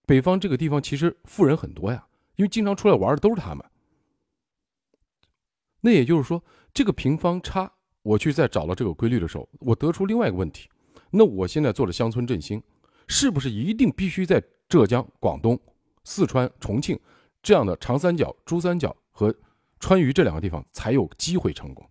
[0.06, 2.06] 北方这个地方其实富人很多呀，
[2.36, 3.66] 因为经常出来玩的都是他们。
[5.82, 10.70] 那也就是说，这个平方差，我去再找到这个规律的时候，我得出另外一个问题：
[11.10, 12.62] 那我现在做的乡村振兴，
[13.08, 15.60] 是不是一定必须在浙江、广东、
[16.04, 17.00] 四川、重庆
[17.42, 19.34] 这样的长三角、珠三角和
[19.80, 21.86] 川渝这两个地方才有机会成功？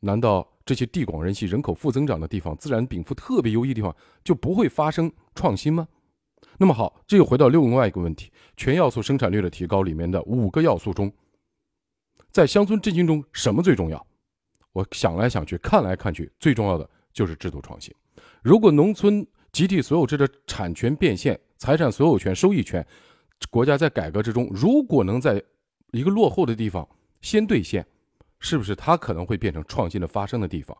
[0.00, 5.86] 难道这些地广人稀、人口负增长的地方、自然禀赋特别优异的地方就不会发生创新吗？
[6.58, 11.10] 那么好，这又回到另外一个问题：全要素生产率的提高里面的五个要素中，
[12.32, 14.06] 在乡村振兴中什么最重要？
[14.72, 17.94] 我想来想去，看来看去，最重要的就是制度创新。
[18.42, 22.84] 如果农村集体所有制的产权变现、财产所有权、收益权，
[23.50, 25.42] 国家在改革之中，如果能在
[25.92, 26.86] 一个落后的地方
[27.22, 27.86] 先兑现，
[28.38, 30.76] 是不是它可能会变成创新的发生的地方？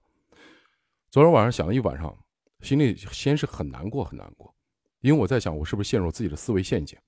[1.10, 2.16] 昨天晚上想了一晚上，
[2.60, 4.54] 心里先是很难过，很难过。
[5.00, 6.98] 因为我在想，我是不是陷入自己的思维陷阱，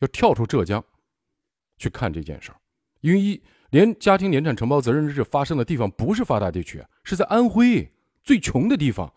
[0.00, 0.84] 要跳出浙江
[1.78, 2.60] 去看这件事儿？
[3.00, 7.90] 因为一连家庭联产承包责任制发生的地方不是发达地区，是在安徽
[8.22, 9.12] 最穷的地方，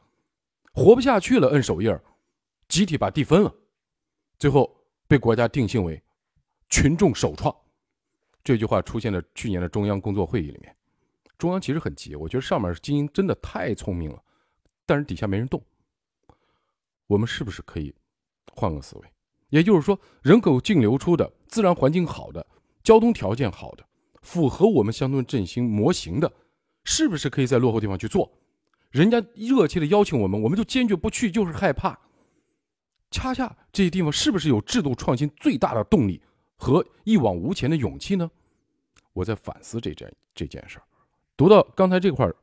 [0.73, 1.93] 活不下去了，摁手印，
[2.67, 3.53] 集体把地分了，
[4.39, 6.01] 最后被国家定性为
[6.69, 7.53] 群众首创。
[8.43, 10.75] 这句话出现在去年的中央工作会议里面，
[11.37, 14.21] 中央其实很急，我觉得上面精英真的太聪明了，
[14.85, 15.63] 但是底下没人动。
[17.07, 17.93] 我们是不是可以？
[18.55, 19.07] 换个思维，
[19.49, 22.45] 也就是说，人口净流出的、自然环境好的、
[22.83, 23.83] 交通条件好的、
[24.21, 26.31] 符合我们乡村振兴模型的，
[26.83, 28.31] 是不是可以在落后地方去做？
[28.91, 31.97] 人家热切的邀请我们，我们就坚决不去，就是害怕。
[33.09, 36.21] 恰恰这些地方是不是有制度创新最大的动力
[36.63, 38.31] 和一往无前的勇气呢？
[39.11, 40.83] 我在反思这件这件事儿。
[41.35, 42.35] 读到刚才这块儿，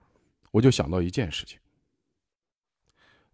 [0.51, 1.59] 我就想到一件事情，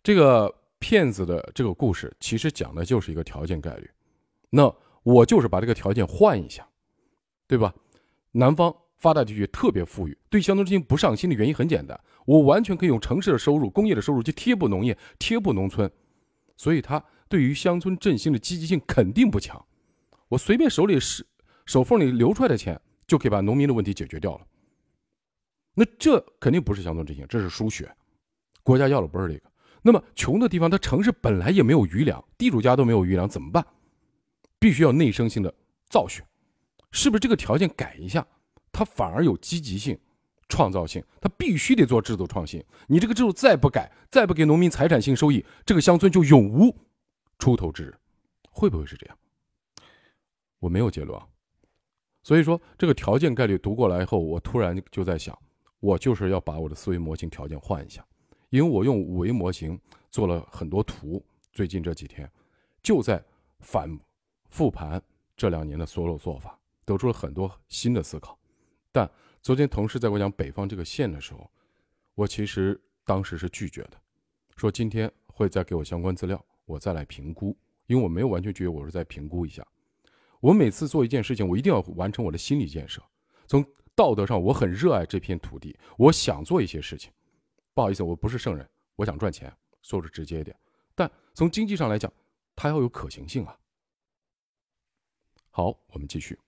[0.03, 0.55] 这个。
[0.79, 3.91] 骗子的这个故事其实讲的就是一个条件概率，
[4.51, 4.73] 那
[5.03, 6.69] 我就是把这个条件换一下，
[7.47, 7.75] 对吧？
[8.33, 15.91] 南方发达地区特别富裕，对乡村振兴不上心的原因很简单，我完全可以用城市的收入、工业的收入去贴补农业、贴补农村，
[16.59, 19.65] 所以他对于乡村振兴的积极性肯定不强。
[20.29, 21.27] 我随便手里是
[21.65, 24.47] 手缝里流出来的钱，就可以把农民的问题解决掉了。
[25.75, 27.95] 那这肯定不是乡村振兴，这是输血。
[28.63, 29.51] 国家要的不是这个。
[29.83, 33.65] 那么穷的地方，它城市本来也没有余粮，地主家都没有余粮，怎么办？
[34.59, 35.55] 必须要内生性的
[35.89, 36.27] 造血，
[36.91, 38.27] 是不是这个条件改一下，
[38.73, 39.97] 它反而有积极性、
[40.49, 41.05] 创造性？
[41.21, 42.65] 它必须得做制度创新。
[42.89, 46.75] 你这个制度再不改，再不给农民财产性收益，这个乡村就永无
[47.39, 47.95] 出头之日。
[48.51, 49.17] 会不会是这样？
[50.59, 51.27] 我没有结论啊。
[52.23, 55.39] 所以说，这个条件概率读过来以后，我突然就在想，
[55.81, 58.05] 我就是要把我的思维模型条件换一下。
[58.51, 59.79] 因为我用五维模型
[60.11, 62.31] 做了很多图，最近这几天
[62.83, 63.23] 就在
[63.61, 63.99] 反
[64.51, 65.03] 复盘
[65.37, 68.39] 这两年的所有做法，得出了很多新的思考。
[68.91, 69.11] 但
[69.43, 71.51] 昨天同事在我讲北方这个县的时候，
[72.15, 74.01] 我其实当时是拒绝的，
[74.57, 77.57] 说今天会再给我相关资料，我再来评估。
[77.87, 79.65] 因为我没有完全拒绝，我是在评估一下。
[80.47, 83.03] 我每次做一件事情，我一定要完成我的心理建设。
[83.49, 87.11] 从道德上，我很热爱这片土地，我想做一些事情。
[87.75, 90.57] 不好意思，我不是圣人，我想赚钱，说的直接一点。
[90.95, 92.13] 但从经济上来讲，
[92.55, 93.59] 它要有可行性啊。
[95.51, 96.39] 好，我们继续。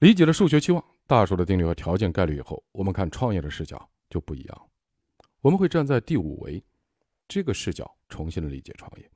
[0.00, 4.68] 理解了数学期望、大数的定律和条件概率以后，我们看创业的视角就不一样。
[5.40, 6.62] 我们会站在第五维
[7.26, 9.10] 这个视角重新的理解创业。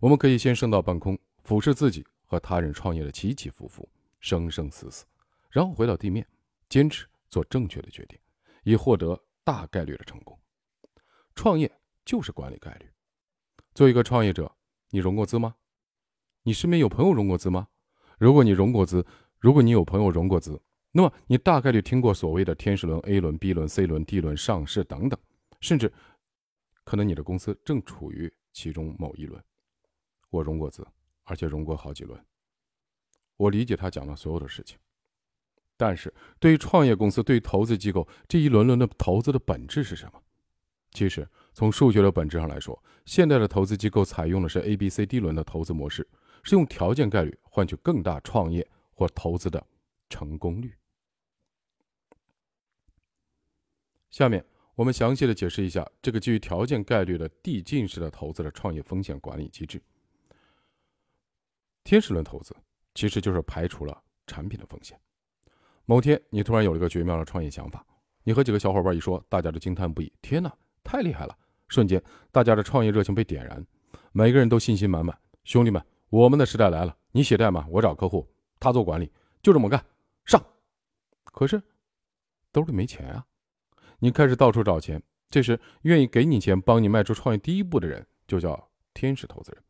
[0.00, 3.88] 我们可以先升到半空，俯视自己和他人创业的起起伏伏、
[4.20, 5.04] 生生死死，
[5.50, 6.24] 然后回到地面，
[6.68, 8.16] 坚持做正确的决定，
[8.62, 9.20] 以获得。
[9.44, 10.38] 大概率的成功，
[11.34, 12.86] 创业就是管理概率。
[13.72, 14.54] 作为一个创业者，
[14.90, 15.56] 你融过资吗？
[16.42, 17.68] 你身边有朋友融过资吗？
[18.18, 19.06] 如果你融过资，
[19.38, 20.60] 如果你有朋友融过资，
[20.92, 25.18] 那么你大概率听过所谓的天使轮、A 轮、B 轮、C 轮、D 轮、上市等等，
[25.60, 25.90] 甚至
[26.84, 29.42] 可能你的公司正处于其中某一轮。
[30.28, 30.86] 我融过资，
[31.28, 32.20] 而且融过好几轮。
[33.36, 34.76] 我理解他讲的所有的事情。
[35.76, 40.20] 但是对于创业公司、对于投资机构，这一轮轮的投资的本质是什么？
[40.90, 46.08] 其实从数学的本质上来说，现在的投资机构采用的是 A、B、C、D 轮的投资模式，
[46.42, 49.64] 是用条件概率换取更大创业或投资的
[50.08, 50.74] 成功率。
[54.10, 59.80] 下面我们详细的解释一下这个基于条件概率的递进式的投资的创业风险管理机制。
[61.88, 62.54] 天使轮投资
[62.92, 65.00] 其实就是排除了产品的风险。
[65.86, 67.82] 某天，你突然有了一个绝妙的创业想法，
[68.24, 70.12] 你和几个小伙伴一说，大家都惊叹不已。
[70.20, 71.34] 天哪，太厉害了！
[71.66, 71.98] 瞬间，
[72.30, 73.66] 大家的创业热情被点燃，
[74.12, 75.18] 每个人都信心满满。
[75.44, 76.94] 兄弟们，我们的时代来了！
[77.10, 78.28] 你写代码，我找客户，
[78.60, 79.82] 他做管理，就这么干，
[80.26, 80.44] 上！
[81.24, 81.62] 可是，
[82.52, 83.24] 兜里没钱啊！
[83.98, 85.02] 你开始到处找钱。
[85.30, 89.64] 这时，愿意给你钱、帮你迈出创业第一步的人，就叫天使投资人。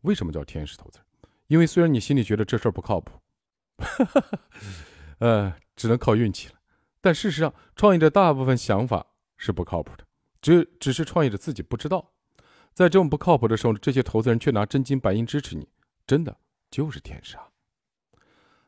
[0.00, 1.06] 为什么叫天使投资人？
[1.52, 3.12] 因为虽然你心里觉得这事儿不靠谱，
[5.20, 6.54] 呃，只能靠运气了，
[7.02, 9.04] 但事实上，创业者大部分想法
[9.36, 10.06] 是不靠谱的。
[10.40, 12.10] 只只是创业者自己不知道，
[12.72, 15.68] 在这种不靠谱的时候，这些投资人却拿真金白银支持你，
[16.06, 16.34] 真的
[16.70, 17.46] 就是天使啊！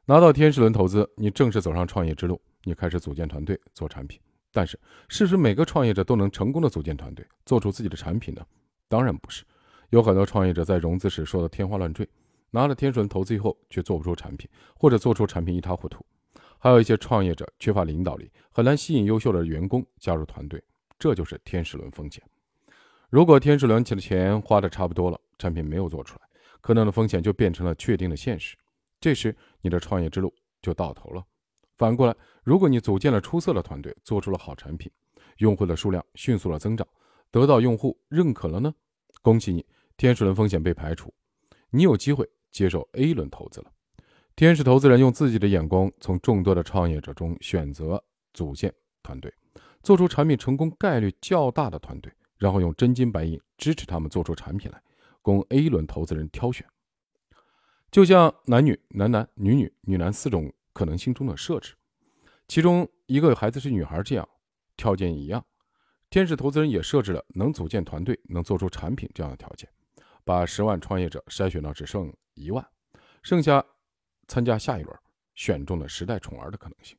[0.04, 4.20] 拿到天使轮投资，你正式走上创业之路，你开始组建团队做产品。
[4.52, 8.44] 但是，是不是每个创业者都能成功的组建团队，做出自己的产品呢？
[8.88, 9.42] 当然不是，
[9.88, 12.06] 有很多创业者在融资时说的天花乱坠，
[12.54, 16.06] 拿了天使轮投资以后却做不出产品，或者做出产品一塌糊涂。
[16.56, 20.62] 还有一些创业者缺乏领导力，很难吸引优秀的员工加入团队。
[20.96, 22.22] 这就是天使轮风险。
[23.10, 26.20] 如果天使轮起的钱花的差不多了，产品没有做出来，
[26.60, 28.56] 可能的风险就变成了确定的现实。
[29.00, 31.24] 这时，你的创业之路就到头了。
[31.76, 32.14] 反过来，
[32.44, 34.88] 如果你组建了出色的团队，做出了好产品，
[35.38, 36.86] 用户的数量迅速的增长，
[37.32, 38.72] 得到用户认可了呢？
[39.22, 41.12] 恭喜你，天使轮风险被排除，
[41.70, 43.70] 你有机会接受 A 轮投资了。
[44.34, 49.30] 天使投资人用自己的眼光，从众多的创业者中选择组建团队。
[49.82, 54.80] 做出产品成功概率较大的团队，然后用真金白银支持他们做出产品来，
[55.20, 56.66] 供 A 轮投资人挑选。
[57.90, 61.74] 就像男女、男男、女女、女男四种可能性中的设置，
[62.48, 64.26] 其中一个孩子是女孩这样，
[64.76, 65.44] 条件一样。
[66.08, 69.68] 天使投资人也设置了能组建团队、能做出产品这样的条件，
[70.24, 72.66] 把十万创业者筛选到只剩一万，
[73.22, 73.64] 剩下
[74.26, 74.96] 参加下一轮
[75.34, 76.96] 选中的时代宠儿的可能性。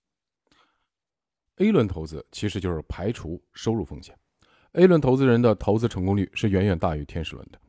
[1.58, 4.18] A 轮投资其实就是排除收入风险。
[4.74, 7.60] A 轮投资人的投资成功率是远远大于天使轮的，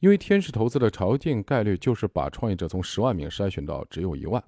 [0.00, 4.42] 因为天使投资的条件概率就是把创业者从十万名筛选到只有一万。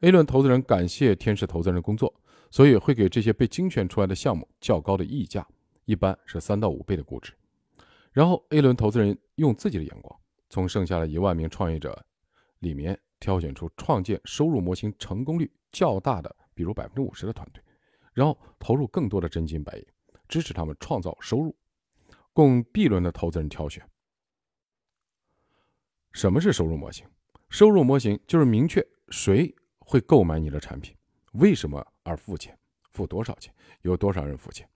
[0.00, 2.14] A 轮投资人感谢天使投资人工作，
[2.50, 5.46] 所以会给这些被精选出来的项目较高的溢价，
[5.86, 7.32] 一般是三到五倍的估值。
[8.16, 12.02] 然后 A 轮投资人用自己的眼光，从剩下的一万名创业者
[12.60, 17.62] 里面挑选出创建收入模型成功率较大的，比如百分之五十的团队。
[18.14, 19.86] 然后投入更多的真金白银，
[20.28, 21.54] 支持他们创造收入，
[22.32, 23.86] 供 B 轮的投资人挑选。
[26.12, 27.06] 什么是收入模型？
[27.50, 30.96] 收入模型就是明确谁会购买你的产品，
[31.32, 32.58] 为什么而付钱，
[32.92, 34.66] 付多少钱，有多少人付钱。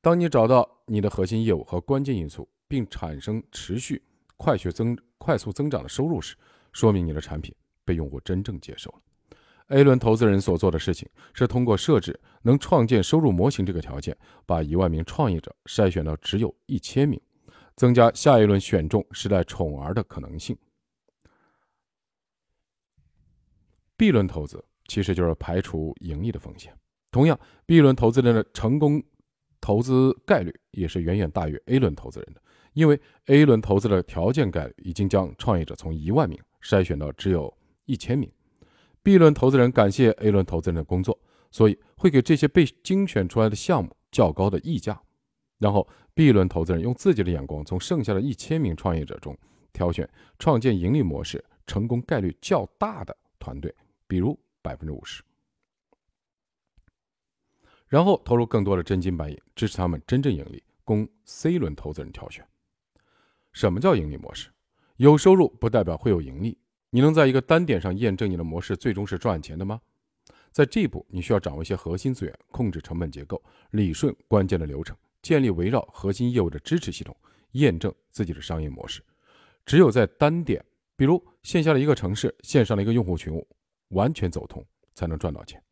[0.00, 4.00] 当你找到你的核心业务和关键因素，并产生持续
[4.36, 6.36] 快速增快速增长的收入时，
[6.72, 7.52] 说明你的产品
[7.84, 9.00] 被用户真正接受了。
[9.68, 17.20] A 轮投资人所做的事情是通过设置能创建收入模型这个条件，把一万名创业者筛选到只有一千名，
[17.74, 20.56] 增加下一轮选中时代宠儿的可能性。
[23.96, 26.72] B 轮投资其实就是排除盈利的风险，
[27.10, 29.02] 同样，B 轮投资人的成功
[29.60, 32.40] 投资概率也是远远大于 A 轮投资人的，
[32.78, 37.52] 因为 A 轮投资的条件概率已经将创业者从一万名筛选到只有
[37.86, 38.30] 一千名。
[39.02, 41.18] B 轮投资人感谢 A 轮投资人的工作，
[41.50, 45.02] 所以会给这些被精选出来的项目较高的溢价。
[45.58, 49.36] 然后 B 轮投资人用自己的眼光，从剩下的一千名创业者中
[49.72, 53.74] 挑选创建盈利模式成功概率较大的团队，
[54.06, 55.24] 比如百分之五十，
[57.88, 62.46] 然后投入更多的真金白银支持他们真正盈利，供 C 轮投资人挑选。
[63.52, 64.48] 什么叫盈利模式？
[64.96, 66.58] 有收入不代表会有盈利。
[66.90, 69.80] 你能在一个单点上验证你的模式最终是赚钱的吗？
[70.50, 77.14] 在这一步，你需要掌握一些核心资源，控制成本结构，理顺关键的流程，建立围绕核心业务的支持系统，
[77.52, 79.02] 验证自己的商业模式。
[79.66, 80.64] 只有在单点，
[80.96, 83.32] 比如线下的一个城市，线上的一个用户群，
[83.88, 84.64] 完全走通，
[84.94, 85.62] 才能赚到钱。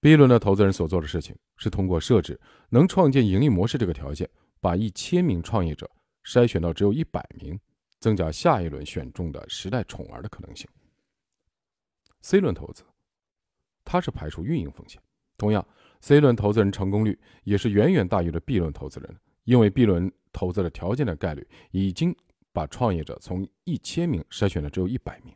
[0.00, 2.38] B 轮的投资人所做的事情是通过设置
[2.70, 4.28] 能创建盈利模式这个条件，
[4.60, 5.88] 把一千名创业者
[6.24, 7.58] 筛选到只有一百名。
[8.00, 10.68] 增加下一轮选中的时代宠儿的可能性。
[12.20, 12.82] C 轮投资，
[13.84, 15.00] 它是排除运营风险。
[15.38, 15.64] 同样
[16.00, 22.12] ，C 轮投资人成功率也是远远大于了 B 轮投资人，因为 B 轮投资的条件的概率已经
[22.52, 25.32] 把创业者从一千名筛选了只有一百名。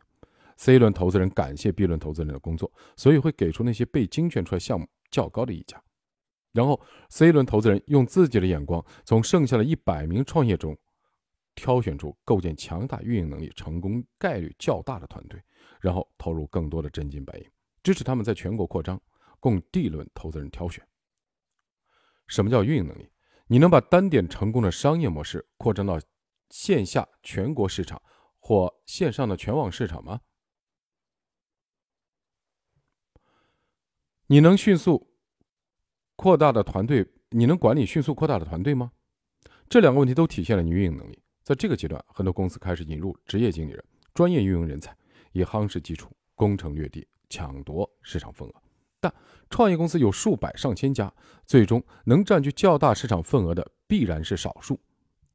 [0.57, 5.81] C 轮投资人感谢 B 轮投资人的工作，所以会给出那些被精选出来项目较高的溢价。
[6.57, 10.75] 然后，C 轮投资人用自己的眼光，从剩下的一百名创业中。
[11.59, 15.41] 挑选出构建强大运营能力、成功概率较大的团队，
[15.81, 17.45] 然后投入更多的真金白银，
[17.81, 19.01] 支持他们在全国扩张，
[19.39, 20.87] 供 D 轮投资人挑选。
[22.27, 23.09] 什么叫运营能力？
[23.47, 25.99] 你能把单点成功的商业模式扩张到
[26.51, 27.99] 线下全国市场
[28.37, 30.21] 或线上的全网市场吗？
[34.27, 35.16] 你能迅速
[36.17, 37.07] 扩大的团队？
[37.29, 38.91] 你能管理迅速扩大的团队吗？
[39.69, 41.21] 这两个问题都体现了你运营能力。
[41.43, 43.83] 在这个阶段，很多公司开始引入职业经理人、
[44.15, 44.97] 专业运营人才，
[45.31, 48.53] 以夯实基础，攻城略地，抢夺市场份额。
[48.99, 49.13] 但
[49.51, 51.13] 创业公司有数百上千家，
[51.45, 54.79] 最终能占据较大市场份额的必然是少数。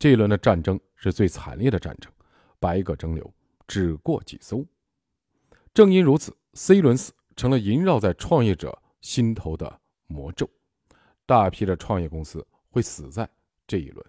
[0.01, 2.11] 这一轮的战争是最惨烈的战争，
[2.59, 3.33] 百舸争流，
[3.69, 4.67] 只过几艘。
[5.73, 10.51] 正因如此，C 轮死成了萦绕在创业者心头的魔咒。
[11.33, 13.27] 大批的创业公司会死在
[13.67, 14.07] 这一轮。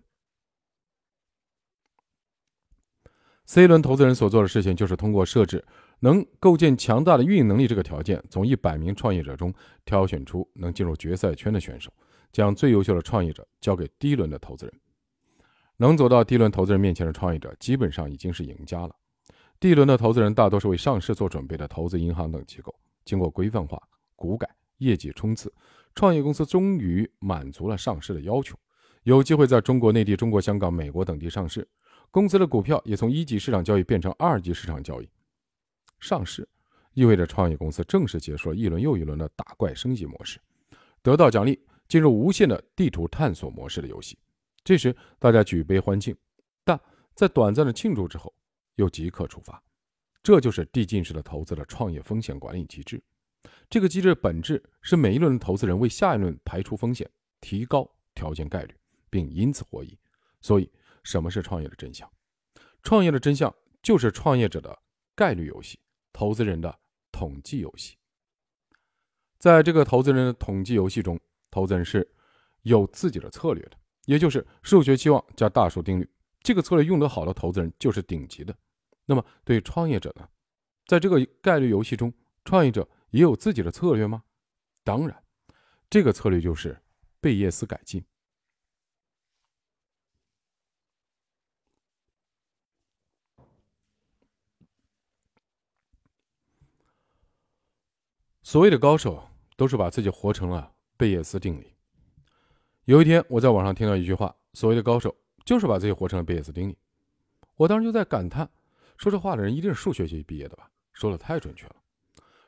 [3.46, 5.66] C 轮投资人所做的事情，就是通过设置
[6.00, 9.54] 能构建强大的运营能力这个条件，从一百名创业者中
[9.86, 11.90] 挑选出能进入决赛圈的选手，
[12.34, 14.82] 将最优秀的创业者交给第一轮的投资人。
[15.78, 18.94] 能走到第一轮投资人面前的创业者，基本上已经是赢家了。
[19.62, 23.82] 第一轮的投资人大多是为上市做准备的投资银行等机构，经过规范化、
[24.14, 25.50] 股改、业绩冲刺。
[25.96, 28.58] 创业公司终于满足了上市的要求，
[29.04, 31.68] 有机会在中国内地、中国香港、美国等地上市。
[32.10, 35.10] 公司的股票也从一级市场交易变成二级市场交易。
[36.00, 36.48] 上市
[36.94, 40.40] 意味着创业公司正式结束了一轮又一轮的打怪升级模式，
[41.02, 44.18] 得到奖励，进入无限的地图探索模式的游戏。
[44.64, 46.16] 这时大家举杯欢庆，
[46.64, 46.80] 但
[47.16, 48.34] 在短暂的庆祝之后，
[48.76, 49.62] 又即刻出发。
[50.22, 53.02] 这就是递进式的投资的创业风险管理机制。
[53.70, 57.10] 这个机制的本质是每一轮的投资人为下一轮排除风险，
[57.42, 58.76] 提高条件概率，
[59.10, 59.98] 并因此获益。
[60.42, 60.72] 所以，
[61.04, 62.08] 什么是创业的真相？
[62.84, 64.78] 创业的真相就是创业者的
[65.16, 65.80] 概率游戏，
[66.12, 66.78] 投资人的
[67.12, 67.96] 统计游戏。
[69.40, 72.08] 在这个投资人的统计游戏中，投资人是
[72.62, 73.72] 有自己的策略的，
[74.06, 76.08] 也就是数学期望加大数定律。
[76.42, 78.56] 这个策略用得好的投资人就是顶级的。
[79.06, 80.28] 那么，对创业者呢？
[80.86, 82.14] 在这个概率游戏中，
[82.46, 82.88] 创业者。
[83.14, 84.24] 也有自己的策略吗？
[84.84, 85.24] 当然，
[85.88, 86.82] 这个策略就是
[87.22, 88.04] 贝叶斯改进。
[98.42, 101.76] 所谓的高手，都是把自己活成了贝叶斯定理。
[102.86, 106.76] 有一天，我在网上听到一句话：“所谓的高手，就是把自己活成了贝叶斯定理。”
[107.58, 108.50] 我当时就在感叹，
[108.98, 110.72] 说这话的人一定是数学系毕业的吧？
[110.94, 111.76] 说的太准确了。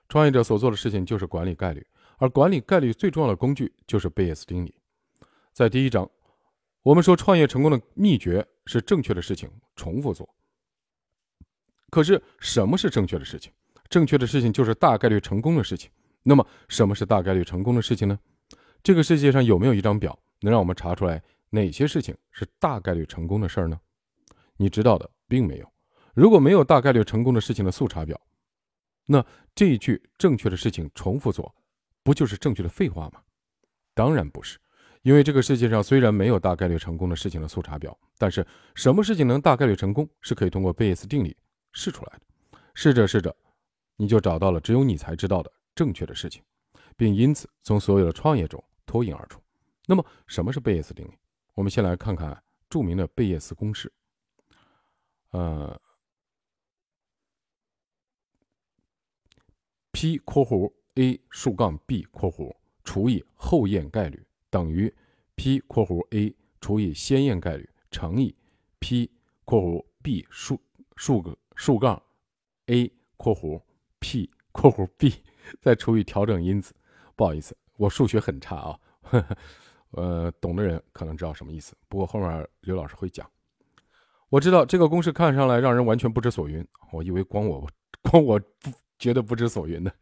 [0.07, 1.85] 创业者所做的事情就是管理概率，
[2.17, 4.73] 而管理概率最重要的工具就是贝叶斯定理。
[5.51, 6.09] 在第一章，
[6.83, 10.29] 我们说创业成功的秘诀是正确的事情重复做。
[11.89, 13.51] 可是什么是正确的事情？
[13.89, 15.89] 正确的事情就是大概率成功的事情。
[16.23, 18.19] 那么什么是大概率成功的事情呢？
[18.83, 23.79] 这个世界上有没有一张表能让我们查出来哪些事情是大概率成功的事儿呢？
[24.57, 25.71] 你知道的并没有。
[26.13, 28.19] 如果没有大概率成功的事情的速查表。
[29.05, 31.55] 那这一句正确的事情重复做，
[32.03, 33.21] 不就是正确的废话吗？
[33.93, 34.59] 当然不是，
[35.03, 41.37] 因为这个世界上虽然没有大概率成功的事情的速查表，但是什么事情能大概率成功，是可以通过贝叶斯定理
[41.71, 42.59] 试出来的。
[42.73, 43.33] 试着试着，
[43.95, 46.41] 你就找到了只有你才知道的正确的事情，
[46.97, 49.39] 并因此从所有的创业中脱颖而出。
[49.85, 51.11] 那么，什么是贝叶斯定理？
[51.53, 53.91] 我们先来看看著名的贝叶斯公式。
[55.29, 55.79] 呃。
[60.05, 62.53] P（ 括弧 a 竖杠 b（ 括弧）
[62.85, 64.93] 除以后验概率等于
[65.33, 66.31] P（ 括弧 a
[66.61, 68.35] 除以先验概率乘以
[68.77, 69.09] P（
[69.45, 70.61] 括弧 b 竖
[70.95, 71.99] 竖个竖杠
[72.67, 72.87] a
[73.17, 73.59] 括弧
[73.99, 75.11] P（ 括弧 b）
[75.59, 76.75] 再除以调整因子。
[77.15, 78.79] 不好意思，我数学很差啊。
[79.89, 83.27] 呃，懂的人可能知道什么意思，不过后面刘老师会讲。
[84.29, 87.67] 我知道这个公式看上来让人完全不知所云，我以为光我
[88.11, 88.39] 光我。
[88.97, 89.93] 觉得不知所云的，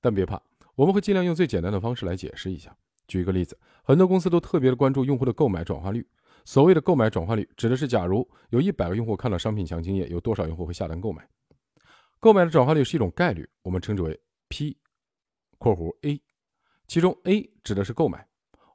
[0.00, 0.40] 但别怕，
[0.74, 2.76] 我们会尽量用最简单的方式来解释一下。
[3.08, 6.06] 举一个例子，很多公司都特别的关注用户的购买转化率。
[6.44, 11.28] 所谓的购买转化率，指的是假如有一百个用户看到商品详情页，有多少用户会下单购买。
[12.18, 14.18] 购买的转化率是一种概率，我们称之为
[14.48, 14.76] P（
[15.58, 16.20] 括弧 A），
[16.86, 18.26] 其中 A 指的是购买。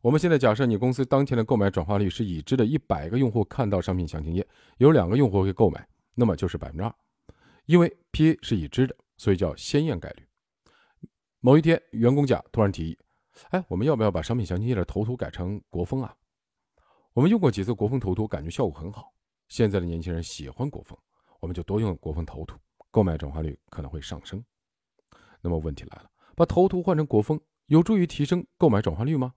[0.02, 4.48] 我们现在假设你公司当前的购买转化率是已知的一百个用户看到商品详情页，
[4.78, 6.94] 有两个用户会购买，那么就是百分之二，
[7.66, 8.96] 因为 P A 是已知的。
[9.18, 10.26] 所以叫先验概率。
[11.40, 12.98] 某一天，员工甲突然提议
[13.52, 16.16] ：“哎，我们要不要把商品详情页的头图改成国风啊？
[17.14, 19.14] 我们用过几次国风头图，感觉效果很好。
[19.48, 20.98] 现在的年轻人喜欢国风，
[21.40, 22.58] 我们就多用国风头图，
[22.90, 24.44] 购买转化率可能会上升。
[25.42, 29.36] 那么问题来了，把头图换成国风，有助于提升购买转化率吗？”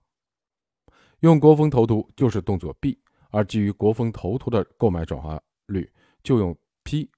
[1.21, 2.99] 用国风投图就是动作 B，
[3.29, 5.91] 而基于国风投图的购买转化率
[6.23, 7.11] 就用 P（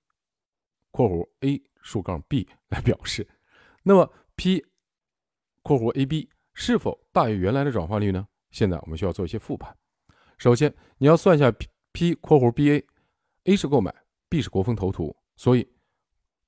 [0.89, 3.28] 括弧 A 竖杠 B） 来表示。
[3.84, 4.66] 那么 P（
[5.64, 8.28] 括弧 AB） 是否大于原来的转化率呢？
[8.52, 9.76] 现在我们需要做一些复盘。
[10.38, 11.52] 首先，你要算一下
[11.92, 13.94] P（ 括弧 BA），A 是购买
[14.30, 15.68] ，B 是国风投图，所以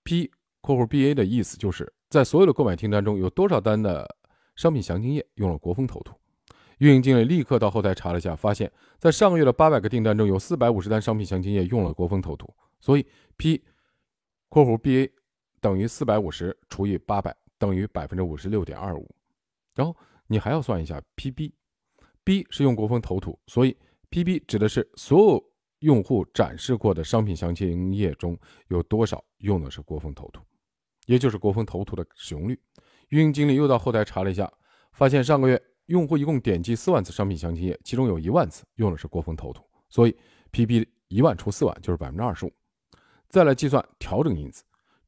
[0.03, 0.31] P（
[0.61, 4.17] 括弧 BA） 的意思就是在所有的购买订单中有多少单的
[4.55, 6.13] 商品详情页用了国风投图。
[6.79, 13.05] 运营经理立刻到后台查了一下，发现，在上个月的八百个订单中，有四百五十单商品详情页用了国风投图，所以
[13.37, 13.63] P（
[14.49, 15.11] 括弧 BA）
[15.63, 19.09] 等于四百五十除以八百等于百分之五十六点二五。
[19.73, 19.95] 然后
[20.27, 23.77] 你还要算一下 PB，B 是用国风投图，所以
[24.11, 25.43] PB 指的是所有
[25.79, 28.37] 用户展示过的商品详情页中
[28.67, 30.41] 有多少用的是国风投图，
[31.05, 32.59] 也就是国风投图的使用率。
[33.07, 34.51] 运营经理又到后台查了一下，
[34.91, 35.61] 发现上个月。
[35.87, 40.17] 用户一共点击四万次商品详情页，其中有一万次用的是国风投图，所以
[40.53, 42.53] PB 一万除四万就是百分之二十五。
[43.27, 44.63] 再来计算调整因子，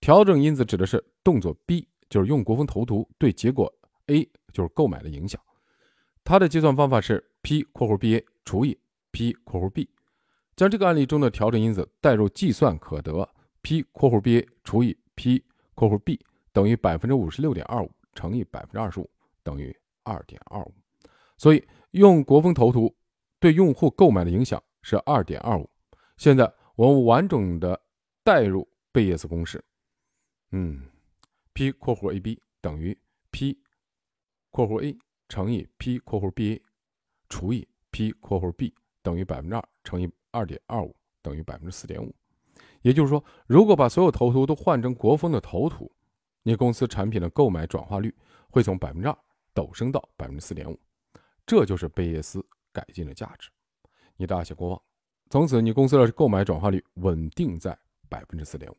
[0.05, 3.73] 调整因子指的是动作 B，就是用国风投图对结果
[4.05, 5.41] A，就是购买的影响。
[6.23, 8.77] 它的计算方法是 P（ 括弧 BA） 除以
[9.09, 9.89] P（ 括弧 B），
[10.55, 13.27] 将这个案例中的调整因子代入计算，可得
[13.63, 15.43] P（ 括弧 BA） 除以 P（
[15.73, 19.09] 括弧 B） 等于百分之五十六点二五乘以百分之二十五
[19.41, 19.75] 等于。
[20.03, 20.71] 二点二五，
[21.35, 22.95] 所以用国风投图
[23.39, 25.67] 对用户购买的影响是二点二五。
[26.17, 27.81] 现在我们完整的
[28.23, 29.65] 代入贝叶斯公式，
[30.57, 30.83] 嗯
[31.51, 32.97] ，P 括弧 AB 等于
[33.29, 33.59] P
[34.51, 34.97] 括弧 A
[35.27, 36.61] 乘以 P 括弧 BA
[37.27, 42.15] 除以 P 括弧 B 等于百分之二乘以二点二五等于百分之四点五。
[42.83, 45.91] 也就是说，如果把所有头图都换成国风的头图，
[46.43, 48.15] 你公司产品的购买转化率
[48.49, 49.17] 会从百分之二。
[49.53, 50.79] 陡升到百分之四点五，
[51.45, 53.49] 这就是贝叶斯改进的价值。
[54.15, 54.81] 你大写过望，
[55.29, 57.77] 从此你公司的购买转化率稳定在
[58.09, 58.77] 百分之四点五。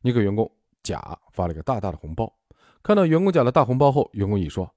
[0.00, 0.50] 你给员工
[0.88, 2.32] 甲发了个大大的红包，
[2.82, 4.72] 看到员工甲的大红包后，员工乙说：“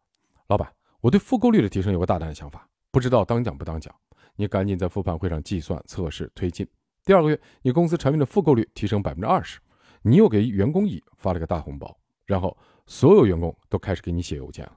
[0.48, 0.68] 老板，
[1.00, 3.94] 我对复购率的提升有个大胆的想法，不知道当讲不当讲？”
[4.36, 6.68] 你赶紧在复盘会上计算、测试、推进。
[7.06, 9.60] 第二个月，你公司产品的复购率提升百分之二十，
[10.02, 11.96] 你又给员工乙发了个大红包，
[12.26, 14.74] 然后所有员工都开始给你写邮件了。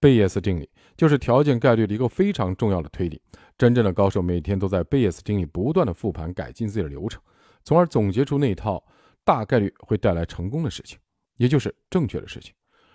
[0.00, 3.20] 贝叶斯定理就是条件概率的一个非常重要的推理。
[3.58, 7.20] 真正的高手每天都在贝叶斯定理不断的复盘改进自己的流程，
[7.64, 8.82] 从而总结出那一套
[9.28, 10.98] 大概率会带来成功的事情，
[11.36, 12.54] 也就是正确的事情。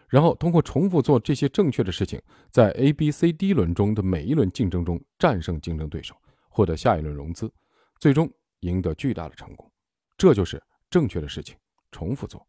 [0.10, 2.20] 然后通过重复做这些正确的事情，
[2.50, 6.16] 在 A、B、C、D 轮中的每一轮竞争中战胜竞争对手，
[6.50, 7.54] 获得下一轮融资，
[8.00, 8.28] 最终
[8.62, 9.72] 赢得巨大的成功。
[10.18, 10.60] 这就是
[10.90, 11.56] 正确的事情
[11.92, 12.44] 重复做。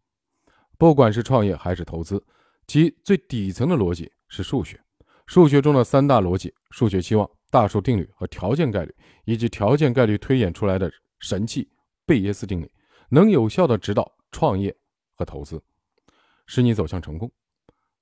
[0.79, 2.25] 不管是创业还是投资，
[2.67, 4.11] 其最底层的逻辑。
[4.29, 4.81] 是数学，
[5.27, 8.93] 数学中的三大逻辑：数学期望、大数定律和条件概率，
[9.27, 11.69] 以及条件概率推演出来的神器
[12.05, 12.69] 贝叶斯定理，
[13.15, 14.77] 能有效的指导创业
[15.15, 15.63] 和投资，
[16.47, 17.31] 使你走向成功。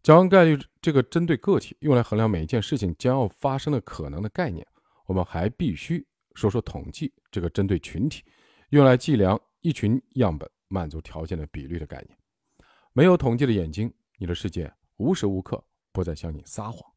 [0.02, 4.66] 讲完概率这个针对个体用来衡量每一件事情将要发生的可能的概念，
[5.04, 6.04] 我们还必须
[6.34, 8.24] 说说统计这个针对群体
[8.70, 12.18] 用来计量一群样本满足条件的比率的概念。
[12.94, 15.62] 没有统计的眼睛，你的世界无时无刻。
[15.94, 16.90] 不再向你撒谎。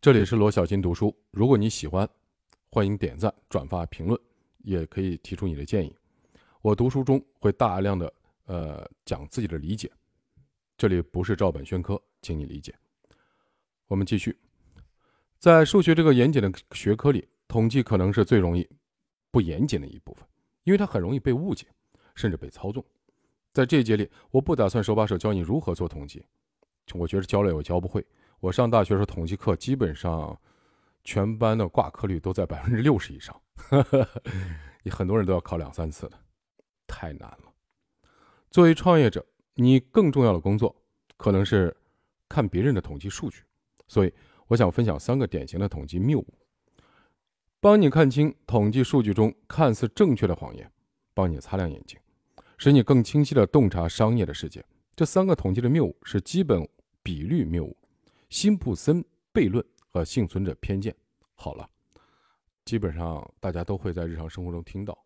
[0.00, 1.16] 这里是罗小金读书。
[1.30, 2.10] 如果你喜欢，
[2.74, 4.20] 欢迎点赞、转发、评论，
[4.64, 5.94] 也可以提出你的建议。
[6.60, 8.12] 我读书中会大量的
[8.46, 9.88] 呃讲自己的理解，
[10.76, 12.74] 这里不是照本宣科，请你理解。
[13.86, 14.36] 我们继续，
[15.38, 18.68] 在数学这个严谨的学科里，统计可能是最容易
[19.30, 20.26] 不严谨的一部分，
[20.64, 21.68] 因为它很容易被误解，
[22.16, 22.84] 甚至被操纵。
[23.52, 26.26] 在这一节里，我不打算手把手教你如何做统计，
[26.92, 28.04] 我觉得教了也教不会。
[28.40, 30.36] 我上大学时候统计课，基本上
[31.04, 33.40] 全班的挂科率都在百分之六十以上，
[34.82, 36.18] 你 很多人都要考两三次的，
[36.86, 37.52] 太难了。
[38.50, 39.24] 作为创业者，
[39.54, 40.74] 你更重要的工作
[41.16, 41.76] 可能是
[42.28, 43.42] 看别人的统计数据，
[43.86, 44.12] 所以
[44.48, 46.26] 我想分享三个典型的统计谬误，
[47.60, 50.70] 帮你看清统计数据中看似正确的谎言，
[51.12, 51.98] 帮你擦亮眼睛。
[52.56, 54.64] 使你更清晰地洞察商业的世界。
[54.94, 56.66] 这三个统计的谬误是基本
[57.02, 57.76] 比率谬误、
[58.30, 59.62] 辛普森悖论
[59.94, 60.92] 和幸存者偏见。
[61.36, 61.70] 好了，
[62.64, 64.98] 基本上大家都会在日常生活中听到。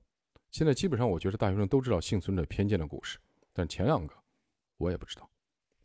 [0.51, 3.19] 现在基本上，我觉得大学生都知道幸存者偏见的故事，
[3.53, 4.15] 但前两个
[4.79, 5.29] 我也不知道。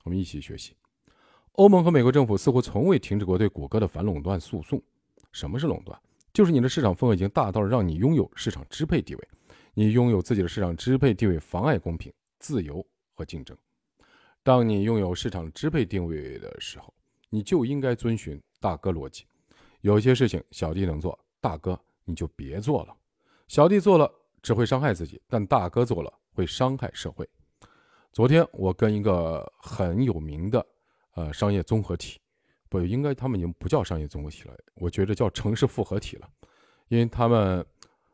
[0.05, 0.73] 我们一起学习。
[1.53, 4.81] 欧盟和美国政府似乎从未停止过对谷歌的反垄断诉讼。
[5.33, 6.01] 什么是垄断？
[6.31, 9.29] 就是你的市场份额已经大到了让你拥有市场支配地位。
[9.73, 13.57] 你拥有自己的市场支配地位，妨碍公平、自由和竞争。
[14.43, 16.93] 当你拥有市场支配定位的时候，
[17.29, 19.25] 你就应该遵循大哥逻辑。
[19.81, 22.95] 有些事情小弟能做，大哥你就别做了。
[23.49, 24.09] 小弟做了
[24.41, 27.29] 只会伤害自己，但大哥做了会伤害社会。
[28.13, 30.65] 昨天我跟一个很有名的
[31.15, 32.21] 呃商业综合体，
[32.69, 36.29] 不应该他们已经不叫商业综合体了，我觉得叫城市复合体了，
[36.87, 37.65] 因为他们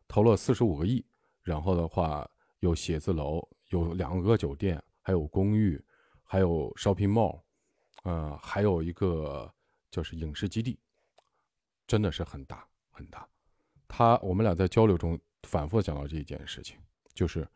[0.07, 1.05] 投了四十五个亿，
[1.43, 2.27] 然后的话
[2.61, 5.79] 有写字楼，有两个酒店，还有公寓，
[6.23, 7.39] 还有 shopping mall，
[8.01, 9.53] 呃，还有一个
[9.89, 10.79] 就是影视基地，
[11.87, 13.27] 真的是很大很大。
[13.87, 16.77] 他我们俩在交流中反复讲到这一件事情，
[17.13, 17.47] 就是。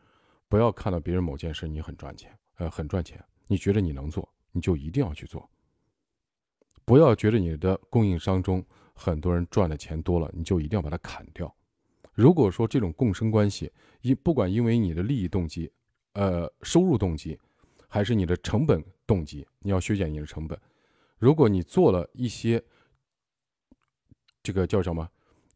[0.49, 5.49] 不要看到别人某件事你很赚钱，呃，很赚钱，你觉得你能做，你就一定要去做。
[6.85, 8.63] 不要觉得你的供应商中
[8.93, 11.51] 很多人赚的钱多了，你就一定要把它砍掉。
[12.13, 13.71] 如果说这种共生关系，
[14.01, 15.71] 因不管因为你的利益动机，
[16.13, 17.39] 呃，收入动机，
[17.87, 20.59] 还是你的成本动机，你要削减你的成本。
[21.23, 22.61] 如果你做了一些
[24.43, 25.09] 这个叫什么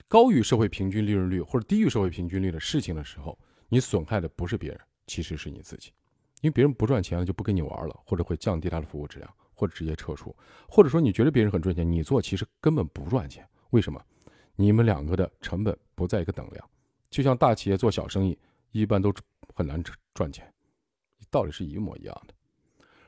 [0.07, 3.37] 高于社会平均利润率或者低于社会平均率的事情的时候，
[3.67, 4.79] 你损害的不是别人。
[5.07, 5.91] 其实是你自己，
[6.39, 10.33] 因为别人不赚钱了就不跟你玩了，或者会降低他的服务质量，或者直接撤出，
[10.69, 13.45] 或者说你觉得别人很赚钱，你做其实根本不赚钱。
[13.71, 14.01] 为什么？
[14.55, 16.69] 你们两个的成本不在一个等量。
[17.09, 18.39] 就像大企业做小生意，
[18.71, 19.13] 一般都
[19.53, 20.49] 很难赚钱，
[21.29, 22.33] 道理是一模一样的。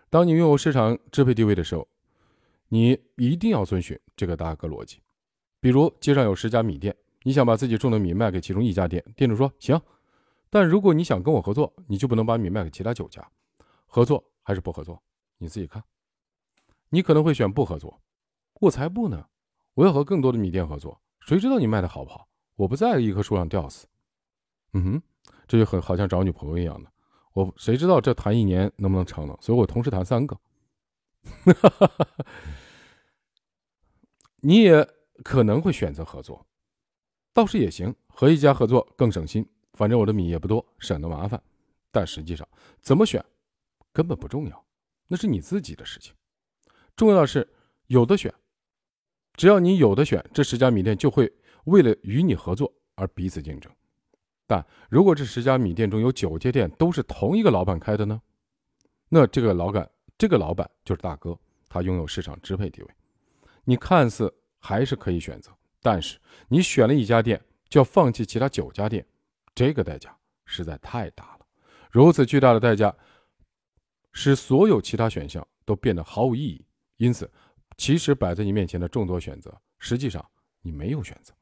[0.10, 1.88] 当你拥有市场支配地位的时候，
[2.70, 5.02] 你一定要遵循这个大哥逻辑。
[5.60, 9.80] 比如街上有十家米店，你想把自己种的米卖给其中一家店，店主说行。
[10.50, 13.28] 但如果你想跟我合作，你就不能把米卖给其他九家，
[13.86, 15.02] 合作还是不合作，
[15.38, 15.84] 你自己看。
[16.90, 18.02] 你可能会选不合作，
[18.62, 19.28] 我才不呢！
[19.74, 22.28] 我要和更多的米店合作，谁知道你卖的好不好？
[22.56, 23.88] 我不在一棵树上吊死。
[24.74, 25.02] 嗯哼，
[25.48, 26.92] 这就很好像找女朋友一样的，
[27.34, 29.38] 我谁知道这谈一年能不能成呢？
[29.40, 30.40] 所以我同时谈三个。
[34.42, 34.88] 你也
[35.24, 36.46] 可能会选择合作，
[37.34, 39.48] 倒是也行，和一家合作更省心。
[39.74, 41.42] 反正我的米也不多，省得麻烦。
[41.92, 42.48] 但实际上，
[42.80, 43.24] 怎么选
[43.92, 44.66] 根本不重要，
[45.08, 46.14] 那是你自己的事情。
[46.96, 47.48] 重要的是
[47.88, 48.34] 有的选。
[49.36, 51.32] 只要你有的选，这十家米店就会
[51.66, 53.72] 为了与你合作而彼此竞争。
[54.46, 58.22] 但如果这十家米店中有九家店都是同一个老板开的呢？
[59.08, 59.90] 那这个老板，
[60.20, 61.40] 这个老板就是大哥，
[61.70, 62.90] 他拥有市场支配地位。
[63.64, 65.50] 你看似还是可以选择，
[65.82, 69.04] 但是你选了一家店，就要放弃其他九家店。
[69.56, 70.14] 这个代价
[70.44, 71.46] 实在太大了，
[71.90, 72.94] 如此巨大的代价，
[74.12, 76.66] 使所有其他选项都变得毫无意义。
[76.98, 77.32] 因此，
[77.78, 80.24] 其实摆在你面前的众多选择，实际上
[80.62, 81.34] 你没有选择。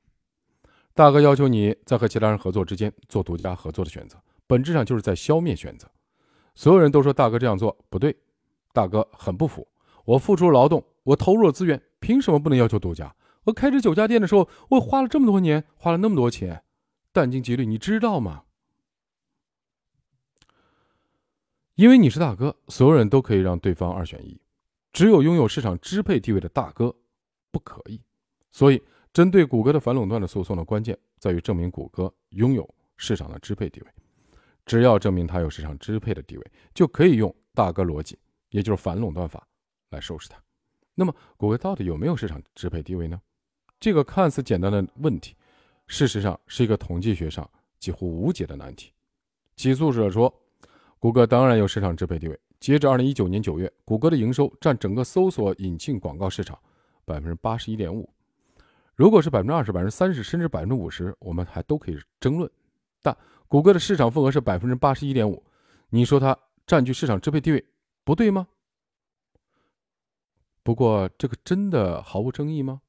[0.94, 5.90] 大哥要求你在和其他人合作之间做独家合作的选择，本质上就是在消灭选择。
[6.54, 8.16] 所有人都说大哥这样做不对，
[8.78, 9.68] 大哥很不服。
[10.06, 13.16] 我付出了劳动，我投入了资源，凭什么不能要求独家？
[13.46, 16.64] 我开这九家店的时候，我花了这么多年，花了那么多钱。
[17.12, 18.44] 殚精竭虑，你知道吗？
[21.74, 24.40] 因为你是大哥，所有人都可以让对方二选一，
[24.94, 26.96] 只有拥有市场支配地位的大哥
[27.52, 28.00] 不可以。
[28.52, 33.88] 所以，针对谷歌的反垄断的诉讼的关键在于证明谷歌拥有市场的支配地位。
[34.66, 38.18] 只要证明它有市场支配的地位，就可以用大哥逻辑，
[38.50, 39.48] 也就是反垄断法
[39.90, 40.42] 来收拾它。
[40.96, 43.22] 那么，谷歌到底有没有市场支配地位呢？
[43.80, 45.36] 这个看似简单的问题。
[45.86, 48.92] 事实上是一个统计学上几乎无解的难题。
[49.56, 50.34] 起诉者说，
[51.00, 52.40] 谷歌当然有市场支配地位。
[52.60, 56.58] 截至二零一九年九月，谷歌的营收占整个搜索引擎广告市场
[57.06, 58.10] 百分之八十一点五。
[58.96, 62.50] 如果是百分之二十、百分之三十，甚至百分之五十，我们还都可以争论。
[63.04, 63.16] 但
[63.48, 65.44] 谷歌的市场份额是百分之八十一点五，
[65.90, 66.36] 你说它
[66.66, 67.64] 占据市场支配地位
[68.08, 68.48] 不对吗？
[70.64, 72.82] 不过，这个真的毫无争议吗？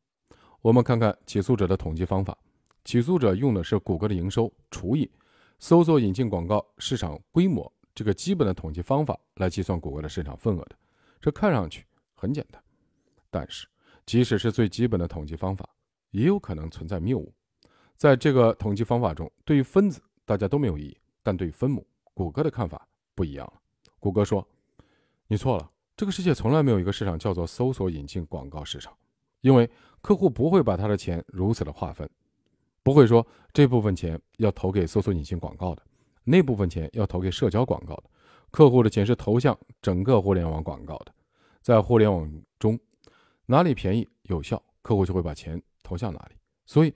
[0.62, 2.38] 我们看看起诉者的统计方法。
[2.84, 5.10] 起诉者用的是谷歌的营收除以
[5.58, 10.78] 搜索引擎广告市场规模这个基本的统计方法来计算谷歌的市场份额的。
[11.20, 12.62] 这看上去很简单，
[13.28, 13.66] 但是
[14.06, 15.68] 即使是最基本的统计方法，
[16.12, 17.34] 也有可能存在谬误。
[17.96, 23.60] 在这个统计方法中，对于分子大家都没有异议，但对于分母，谷歌的看法不一样了。
[23.98, 24.46] 谷歌说
[25.30, 28.92] ：“你错了，这个世界从来没有一个市场叫做搜索引擎广告市场，
[29.42, 29.70] 因为
[30.00, 32.08] 客户不会把他的钱如此的划分。”
[32.82, 35.82] 不会说这部分钱要投给搜索引擎广告的，
[36.24, 38.04] 那部分钱要投给社交广告的。
[38.50, 41.12] 客户的钱是投向整个互联网广告的，
[41.60, 42.26] 在互联网
[42.58, 42.80] 中，
[43.44, 46.36] 哪里便宜有效，客户就会把钱投向哪里。
[46.64, 46.94] 所以，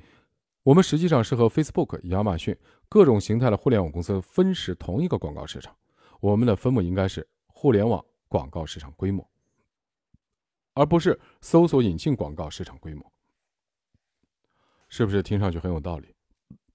[0.62, 2.56] 我们实际上是和 Facebook、亚马逊
[2.88, 5.76] 各种形态的互联网公司分食同一个广告市场。
[6.20, 8.02] 我们的分母应该是互联网
[8.32, 9.28] 广告市场规模，
[10.72, 13.12] 而不是搜索引擎广告市场规模。
[14.88, 16.14] 是不是听上去很有道理？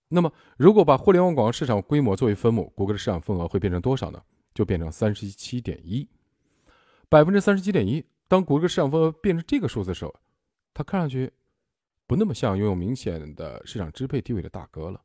[0.07, 4.23] 那么，如果把互联网广告市场规模作为分母，谷歌的市场份额会变成多少呢？
[4.53, 6.07] 就变成三十七点一，
[7.09, 8.05] 百分之三十七点一。
[8.27, 10.13] 当谷歌市场份额变成这个数字的时候，
[10.75, 11.31] 它看上去
[12.05, 15.01] 不那么像拥有明显的市场支配地位的大哥了。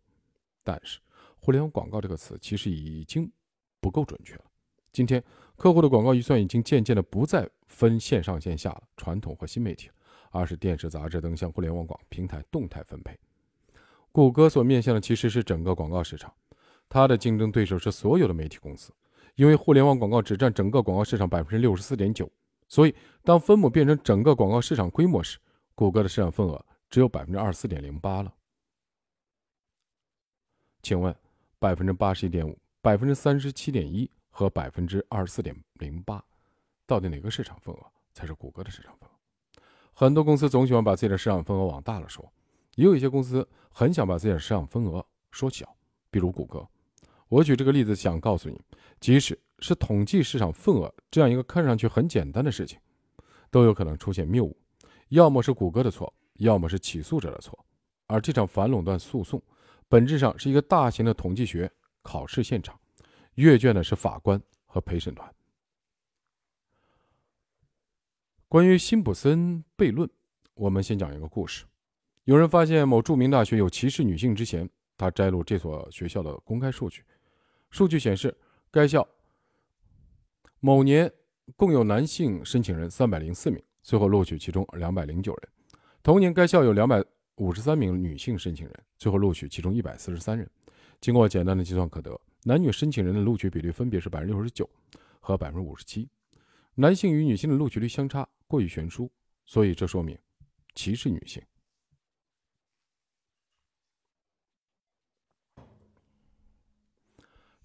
[0.62, 1.00] 但是，
[1.40, 3.32] 互联网广告这个词其实已经
[3.80, 4.44] 不够准确了。
[4.93, 5.22] 今天，
[5.57, 9.90] 客户的广告预算已经渐渐的不再分线上线下了，传统和新媒体。
[10.34, 13.14] 而是电视、杂志等向互联网广平台动态分配。
[14.12, 16.32] 谷歌所面向的其实是整个广告市场，
[16.88, 18.95] 它的竞争对手是所有的媒体公司。
[19.34, 22.32] 因为互联网广告只占整个广告市场百分之六十四点九，
[22.66, 25.36] 所以当分母变成整个广告市场规模时，
[25.74, 28.32] 谷歌的市场份额只有百分之二十四点零八了。
[30.80, 31.14] 请问，
[31.59, 34.11] 百分之八十一点五、百分之三十七点一
[34.43, 36.22] 和百分之二十四点零八，
[36.84, 39.12] 到底哪个市场份额才是谷歌的市场份额？
[39.95, 42.30] 很多公司总喜欢把自己的市场份额往大了说，
[42.74, 45.76] 也有一些公司很想把自己的市场份额说小，
[46.11, 46.66] 比如谷歌。
[47.28, 48.61] 我举这个例子想告诉你，
[49.01, 52.78] 即使是统计市场份额这样一个看上去很简单的事情，
[53.51, 54.57] 都有可能出现谬误，
[55.11, 57.59] 要么是谷歌的错，要么是起诉者的错。
[58.09, 59.40] 而这场反垄断诉讼
[59.88, 61.70] 本质上是一个大型的统计学
[62.03, 62.78] 考试现场，
[63.35, 65.33] 阅卷的是法官和陪审团。
[68.49, 70.09] 关于辛普森悖论，
[70.55, 71.64] 我们先讲一个故事。
[72.24, 77.03] 有人发现某著名大学有歧视女性之前，他摘录这所学校的公开数据。
[77.70, 78.37] 数据显示，
[78.70, 79.09] 该校
[80.61, 81.11] 某年
[81.57, 85.51] 共有男性申请人三百零四名，最后录取其中两百零九人；
[86.03, 87.03] 同年，该校有两百
[87.37, 90.49] 五十三名女性申请人，最后录取其中一百四十三人。
[91.01, 94.68] 经过简单的计算可得，男女申请人的录取比率分别是百分之六十九
[95.20, 96.09] 和百分之五十七，
[96.74, 98.28] 男性与女性的录取率相差。
[98.49, 99.11] 过于悬殊，
[99.47, 100.18] 所以这说明
[100.74, 101.43] 歧视女性。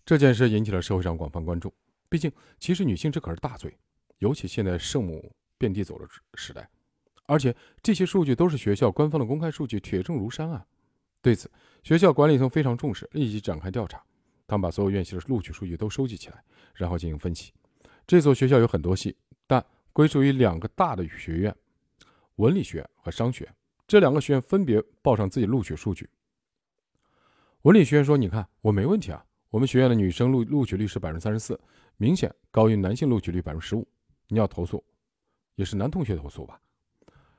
[0.05, 1.73] 这件事引起了社会上广泛关注。
[2.07, 3.77] 毕竟，歧视女性这可是大罪，
[4.19, 6.69] 尤其现在圣母遍地走的时代。
[7.25, 7.53] 而且，
[7.83, 10.65] 这些数据都是学校官方的公开数据，铁证如山啊！
[11.21, 11.51] 对此，
[11.83, 14.01] 学校管理层非常重视，立即展开调查。
[14.47, 16.41] 他们把所有院系的录取数据都收集起来，
[16.73, 17.53] 然后进行分析。
[18.07, 21.55] 这所学校有很多系，但归属于两个大的学院，
[22.37, 23.47] 文理学院和商学。
[23.85, 26.09] 这两个学院分别报上自己录取数据。
[27.63, 31.59] 文理学院说：“你看，我没问题啊，我们学院的女生录录取率是百分之三十四，
[31.97, 33.87] 明显高于男性录取率百分之十五。
[34.27, 34.83] 你要投诉，
[35.55, 36.61] 也是男同学投诉吧？”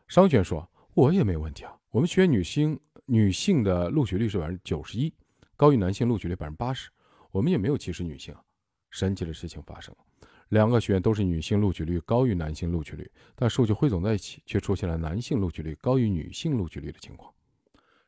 [0.08, 5.12] 商学院说：“我也没问题啊，我们学院女性女性的录取率是百分之九十一，
[5.56, 6.90] 高于男性录取率百分之八十，
[7.30, 8.42] 我们也没有歧视女性啊。”
[8.90, 10.04] 神奇的事情发生了。
[10.48, 17.30] 两个学院都是女性录取率高于男性录取率，但数据汇总在一起，却出现了男性录取率高于女性录取率的情况。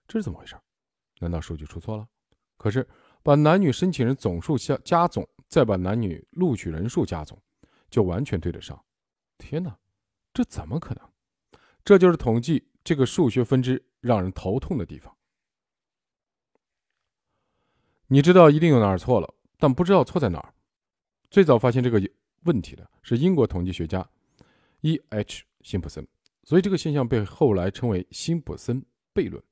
[0.09, 0.57] 这是怎么回事？
[1.18, 2.09] 难道数据出错了？
[2.57, 2.89] 可是
[3.23, 7.39] 把男女申请人总数加加总，再把男女录取人数加总，
[7.91, 8.83] 就完全对得上。
[9.37, 9.79] 天哪，
[10.33, 11.07] 这怎么可能？
[11.85, 15.14] 这就是统计这个数学分支让人头痛的地方。
[18.13, 20.53] 你知道一定有哪儿错了，但不知道错在哪儿。
[21.31, 22.03] 最早发现这个。
[22.45, 24.03] 问题的是英国统计学家
[24.81, 25.45] E.H.
[25.61, 26.09] 辛普森，
[26.43, 28.83] 所以这个现象被后来称为辛普森
[29.13, 29.43] 悖论。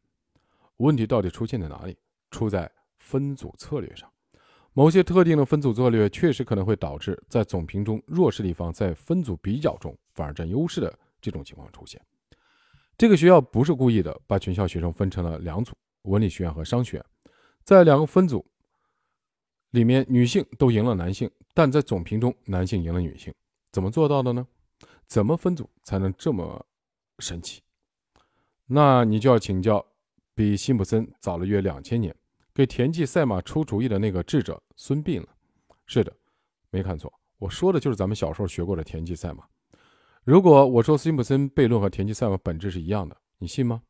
[0.78, 1.94] 问题到底出现在哪里？
[2.30, 4.10] 出在分组策略上。
[4.72, 12.00] 某些特定的分组策略确实可能会导致在总评中弱势地方在分组比较中反而占优势的这种情况出现。
[12.96, 17.04] 这个学校不是故意的，把全校学生分成了两组：文理学院和商学院，
[17.68, 18.42] 在两个分组。
[19.72, 23.34] 里面女性都赢了男性，但在总评中男性赢了女性，
[23.70, 24.46] 怎么做到的呢？
[25.06, 26.64] 怎么分组才能这么
[27.18, 27.60] 神奇？
[28.64, 29.84] 那你就要请教
[30.34, 32.16] 比辛普森早了约两千年，
[32.54, 35.28] 给田忌赛马出主意的那个智者孙膑了。
[35.84, 36.10] 是的，
[36.70, 39.46] 没看错，我说的就是咱们小时候学过的田忌赛马。
[40.24, 43.82] 如果我说辛普森悖论和田忌赛马本质是一样的，你信吗？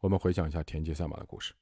[0.00, 1.52] 我们回想一下田忌赛马的故事，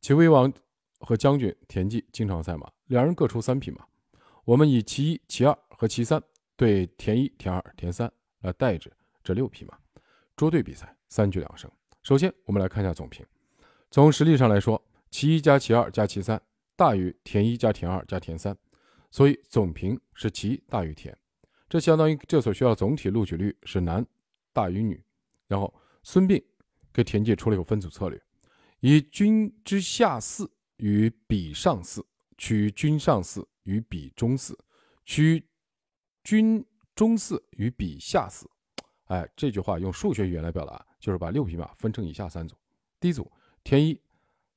[0.00, 0.52] 齐威王。
[1.00, 3.86] 和将军田忌经常赛马，两人各出三匹马。
[4.44, 6.20] 我们以其一、其二和其三
[6.56, 8.92] 对田一、田二、田三来代指
[9.22, 9.78] 这六匹马，
[10.34, 11.70] 捉对比赛，三局两胜。
[12.02, 13.24] 首先，我们来看一下总评。
[13.92, 16.42] 从实力上来说，其一加其二加其三
[16.74, 18.56] 大于田一加田二加田三，
[19.12, 21.16] 所以总评是其一大于田。
[21.68, 24.04] 这相当于这所学校总体录取率是男
[24.52, 25.00] 大于女。
[25.46, 25.72] 然后，
[26.02, 26.42] 孙膑
[26.92, 28.20] 给田忌出了一个分组策略，
[28.80, 30.50] 以君之下四。
[30.80, 32.06] 与比上四，
[32.36, 34.56] 取君上四与比中四，
[35.04, 35.44] 取
[36.22, 36.64] 君
[36.94, 38.48] 中四与比下四。
[39.06, 42.54] 哎，这句话用数学语言来表达，就是把六匹马分成以下三组：
[43.00, 43.28] 第一组
[43.64, 44.00] 田一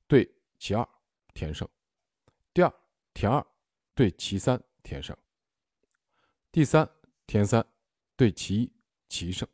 [0.05, 0.87] 对其二，
[1.33, 1.67] 田胜；
[2.53, 2.71] 第二
[3.15, 3.43] 田二
[3.95, 5.15] 对其三，田胜；
[6.51, 6.87] 第三
[7.25, 7.65] 田三
[8.15, 8.71] 对其一，
[9.09, 9.47] 其胜。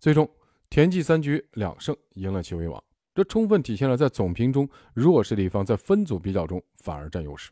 [0.00, 0.28] 最终
[0.68, 2.82] 田忌三局两胜，赢了齐威王。
[3.20, 7.50] 这充分体现了在总评中弱势的一方在分组比较中反而占优势。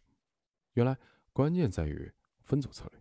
[0.72, 0.96] 原来
[1.30, 2.10] 关键在于
[2.40, 2.98] 分组策略。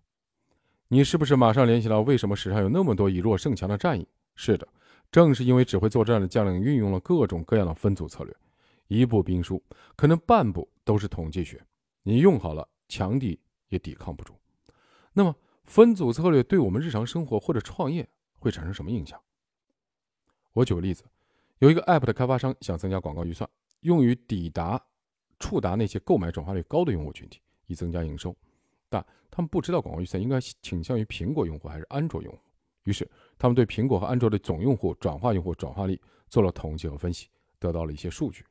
[0.90, 4.06] 你是不是马上联想到为什么史上有那么多以弱胜强的战役？
[4.36, 4.68] 是的，
[5.10, 8.36] 正是因为指挥作战的将领运用了各种各样的分组策略。
[8.90, 9.64] 一部兵书
[9.96, 11.66] 可能半部都是统计学，
[12.04, 13.40] 你用好了，强敌
[13.70, 14.34] 也抵抗不住。
[15.14, 18.06] 那么，分组策略对我们日常生活或者创业
[18.40, 19.18] 会产生什么影响？
[20.52, 21.06] 我举个例子，
[21.60, 23.50] 有一个 App 的开发商想增加广告预算，
[23.82, 24.80] 用于抵达、
[25.40, 28.36] 触达那些购买转化率高的用户群体，以增加营收。
[28.90, 32.40] 但他们不知道广告预算应该倾向于苹果用户还是安卓用户，
[32.84, 36.00] 于是他们对苹果和安卓的总用户、转化用户转化率
[36.30, 37.28] 做了统计和分析，
[37.58, 38.46] 得到了一些数据。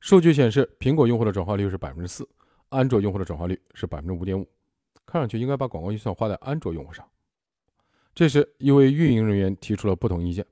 [0.00, 2.28] 数据显示，苹果用户的转化率是百分之四，
[2.68, 4.46] 安卓用户的转化率是百分之五点五。
[5.14, 7.08] 看上去应该把广告预算花在安卓用户上。
[8.16, 10.44] 这时，一位运营人员提出了不同意见。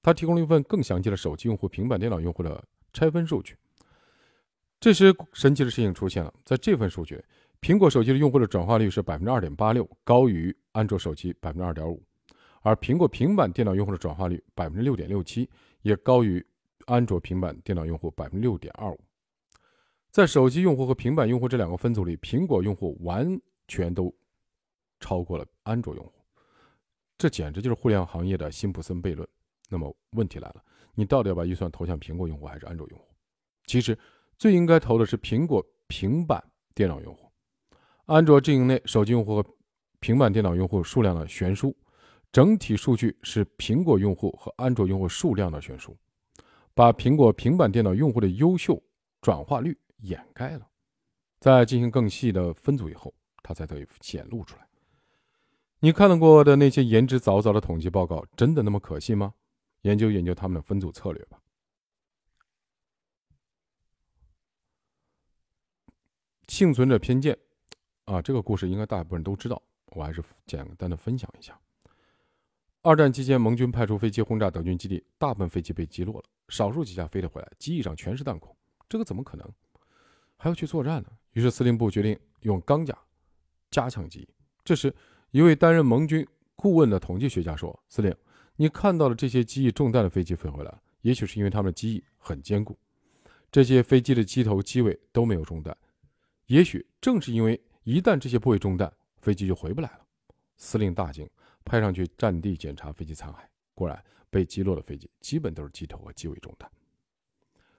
[0.00, 3.56] 他提供了一份更详细的手机用户、平板电脑用户的拆分数据。
[4.78, 6.32] 这时，神奇的事情出现了。
[6.44, 7.20] 在这份数据，
[7.60, 12.00] 苹果手机的用户的转化率是百分之二点八六，高于安卓手机百分之二点五；
[12.62, 15.50] 而苹果平板电脑用户的转化率百分之六点六七，
[15.82, 16.46] 也高于
[16.84, 19.00] 安卓平板电脑用户百分之六点二五。
[20.12, 23.36] 在手机用户和平板用户这两个分组里，苹果用户完
[23.68, 24.14] 全都
[25.00, 26.12] 超过了安卓用户。
[27.18, 29.26] 这简直就是互联网行业的辛普森悖论。
[29.68, 30.62] 那么问题来了，
[30.94, 33.04] 你到底要把预算投向苹果用户还是安卓用户？
[33.64, 33.98] 其实
[34.38, 36.42] 最应该投的是苹果平板
[36.74, 37.30] 电脑用户。
[38.04, 39.56] 安卓阵营内手机用户和
[39.98, 41.74] 平板电脑用户数量的悬殊，
[42.30, 45.96] 整体数据是苹果用户和安卓用户数量的悬殊，
[46.74, 48.80] 把苹果平板电脑用户的优秀
[49.20, 50.68] 转化率掩盖了。
[51.40, 53.12] 在进行更细的分组以后，
[53.46, 54.66] 它才得以显露出来。
[55.78, 59.32] 你看到过的那些言之凿凿的统计报告，真的那么可信吗？
[59.82, 61.40] 研究研究他们的分组策略吧。
[66.48, 67.38] 幸存者偏见
[68.06, 71.56] 啊，这个故事应该大部分人都知道，我还是简单的分享一下。
[72.82, 78.56] 二战期间，盟军派出飞机轰炸德军基地，大部分飞机被击落了，少数几架飞了回来，机翼上全是弹孔，
[78.88, 79.48] 这个怎么可能？
[80.36, 81.10] 还要去作战呢？
[81.32, 82.96] 于是司令部决定用钢甲
[83.70, 84.28] 加强机。
[84.64, 84.94] 这时，
[85.30, 88.14] 一位担任盟军顾问的统计学家说：“司令。”
[88.58, 92.78] 你看到了这些机翼中弹的飞机飞回来了，也许是因为它们的机翼很坚固，
[93.52, 95.76] 这些飞机的机头、机尾都没有中弹。
[96.46, 100.06] 也许正是因为一旦这些部位中弹，飞机就回不来了。
[100.56, 101.28] 司令大惊，
[101.66, 103.36] 派上去战地检查飞机残骸，
[103.74, 106.70] 果然被击落的飞机基本都是机头和机尾中弹。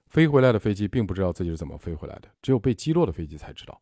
[0.05, 3.81] 飞回来的飞机并不知道自己是怎么飞回来的，只有被击落的飞机才知道。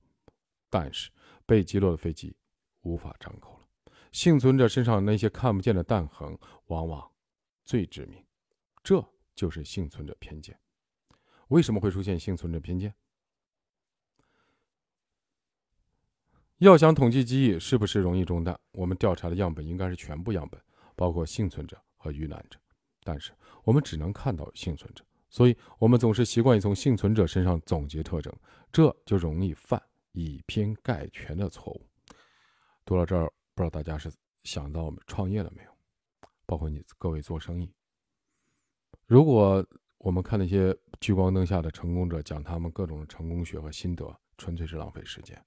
[0.70, 1.12] 但是
[1.46, 2.36] 被击落的飞机
[2.82, 3.68] 无法张口了。
[4.12, 6.38] 幸存者身上那些看不见的弹痕，
[6.68, 7.12] 往往
[7.64, 8.24] 最致命。
[8.84, 10.58] 这就是幸存者偏见。
[11.50, 12.94] 为什么会出现幸存者偏见？
[16.60, 20.62] 要想统计机翼是不是容易中弹，我们调查的样本应该是全部样本，
[20.96, 22.58] 包括幸存者和遇难者。
[23.04, 23.34] 但是
[23.64, 28.34] 我们只能看到幸存者，所以我们总是习惯于从幸存者身上总结特征，
[28.72, 29.80] 这就容易犯
[30.16, 31.88] 以偏概全的错误。
[32.84, 33.32] 读到这儿。
[33.58, 34.12] 不知道大家是
[34.44, 35.72] 想到创业了没有？
[36.46, 37.74] 包括你各位做生意。
[39.06, 39.66] 如果
[39.98, 45.42] 我们看那些聚光灯下的成功者讲他们各种成功学和心得，纯粹是浪费时间，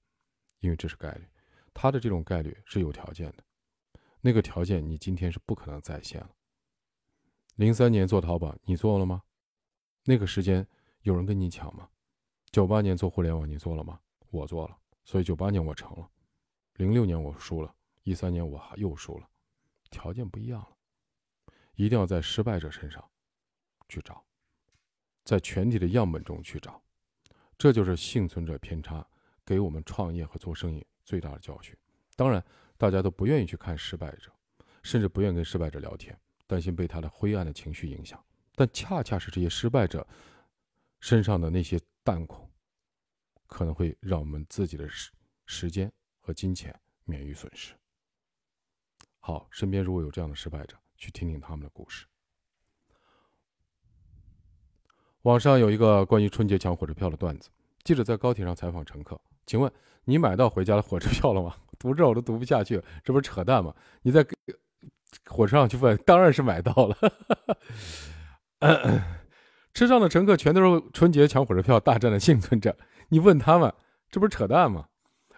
[0.57, 1.27] 因为这是概率，
[1.71, 3.43] 他的这种概率是有条件的，
[4.21, 6.31] 那个条件你今天是不可能再现了。
[7.57, 9.21] 零三年做淘宝，你做了吗？
[10.05, 10.65] 那个时间
[11.03, 11.87] 有人跟你抢吗？
[12.51, 13.99] 九八年做互联网，你做了吗？
[14.29, 16.09] 我做了，所以九八年我成了，
[16.75, 17.73] 零六年我输了。
[18.03, 19.29] 一三年我还又输了，
[19.91, 23.07] 条件不一样了，一定要在失败者身上
[23.87, 24.23] 去找，
[25.23, 26.81] 在全体的样本中去找，
[27.57, 29.05] 这就是幸存者偏差
[29.45, 31.75] 给我们创业和做生意最大的教训。
[32.15, 32.43] 当然，
[32.77, 34.31] 大家都不愿意去看失败者，
[34.81, 36.17] 甚至不愿跟失败者聊天，
[36.47, 38.23] 担心被他的灰暗的情绪影响。
[38.55, 40.07] 但恰恰是这些失败者
[40.99, 42.48] 身上的那些弹孔，
[43.49, 45.11] 可能会让我们自己的时
[45.45, 45.91] 时间
[46.21, 46.73] 和金钱
[47.03, 47.73] 免于损失。
[49.19, 52.05] 好，身边如果有这样的失败者，去听听他们的故事。
[55.23, 57.49] 网上有一个关于春节抢火车票的段子，
[57.83, 59.69] 记者在高铁上采访乘客：“请问
[60.05, 63.75] 你买到回家的火车票了吗？” 读这我都读不下去，这不是扯淡吗？
[64.01, 64.25] 你在
[65.25, 66.97] 火车上去问，当然是买到了。
[69.73, 72.77] 车上的乘客全都是春节抢火车票大战的幸存者，
[73.09, 73.73] 你问他们，
[74.09, 74.87] 这不是扯淡吗？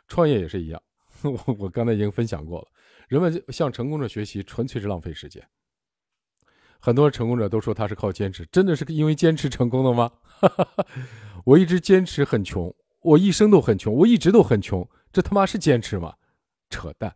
[0.07, 0.81] 创业也是一样，
[1.23, 2.67] 我我刚才已经分享过了。
[3.07, 5.45] 人们向成功者学习，纯粹是浪费时间。
[6.79, 10.11] 很多成功者都说他是靠坚持，真的是因为坚持成功的吗？
[11.45, 16.15] 我一直坚持很穷，我一生都很穷，我一直都很穷，这他妈是坚持吗？
[16.69, 17.15] 扯淡！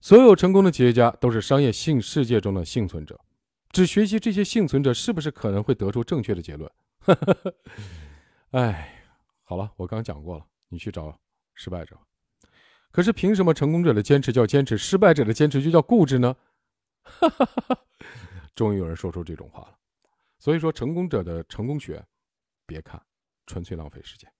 [0.00, 3.18] 所有成功的企业家都是商业性世界中的幸存者，
[3.70, 6.70] 只学习这些幸存者是不是可能会得出正确的结论？
[8.54, 9.02] 哎，
[9.42, 11.18] 好了，我刚讲过了，你去找
[11.54, 11.98] 失败者。
[12.92, 16.36] 可是凭什么成功者的坚持叫坚持，失败者的坚持就叫固执呢？
[17.02, 17.80] 哈哈哈哈
[18.54, 19.76] 终于有人说出这种话了。
[20.38, 22.00] 所以说，成功者的成功学，
[22.64, 23.02] 别看，
[23.44, 24.30] 纯粹浪费时间。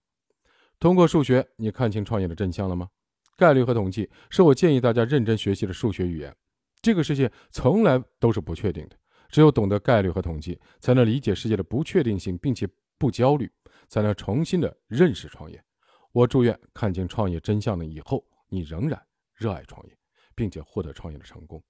[0.79, 2.89] 通过数学，你看清创业的真相了吗？
[3.35, 6.33] 概率和统计是我建议大家认真学习的数学语言。
[6.81, 8.95] 这个世界从来都是不确定的，
[9.27, 12.65] 只有懂得概率和统计，才能理解世界的不确定性，并且
[12.97, 13.51] 不焦虑，
[13.87, 15.63] 才能重新的认识创业。
[16.11, 19.97] 我祝愿看清创业真相了以后，你仍然热爱创业，
[20.33, 21.63] 并且获得创业的成功。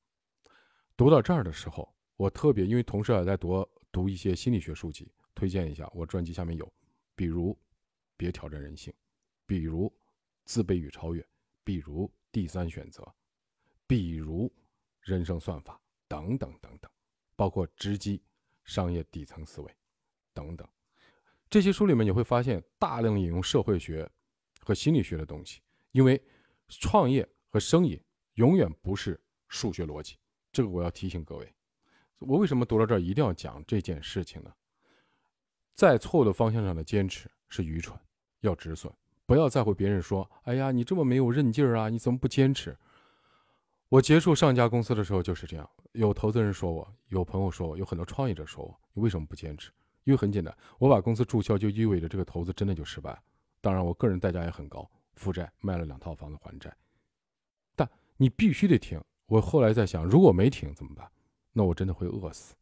[0.95, 6.71] 读到这儿的时候，我特别因为同时也在读读一些心理学书籍，推荐一下我专辑下面有，
[7.15, 7.51] 比如
[8.15, 8.93] 《别挑战人性》，
[9.45, 9.87] 比如
[10.45, 11.21] 《自卑与超越》。
[11.63, 13.03] 比如第三选择，
[13.87, 14.53] 比如
[15.01, 16.91] 人生算法等等等等，
[17.35, 18.23] 包括直击
[18.63, 19.75] 商业底层思维
[20.31, 20.69] 等等，
[21.55, 24.05] 这些书里面你会发现大量引用社会学
[24.59, 25.61] 和心理学的东西。
[25.93, 26.21] 因为
[26.67, 27.97] 创业和生意
[28.33, 30.17] 永远不是数学逻辑，
[30.51, 31.49] 这个我要提醒各位。
[32.19, 34.51] 我为什么读到这儿一定要讲这件事情呢？
[35.73, 37.97] 在错误的方向上的坚持是愚蠢，
[38.41, 38.93] 要止损。
[39.25, 42.77] 不要在乎别人说：“哎呀，你这么没有韧劲儿啊，你怎么不坚持？”
[43.87, 45.69] 我结束上家公司的时候就是这样。
[45.93, 49.71] 有投资人说我，有朋友说我，有很多创业者说我：“你为什么不坚持？”
[50.05, 53.21] 因为很简单，我把公司注销就意味着这个投资真的就失败。
[53.59, 56.75] 当然，我个人代价也很高，负债卖了两套房子还债。
[57.75, 58.99] 但你必须得停。
[59.25, 61.11] 我后来在想，如果没停怎么办？
[61.51, 62.53] 那我真的会饿死。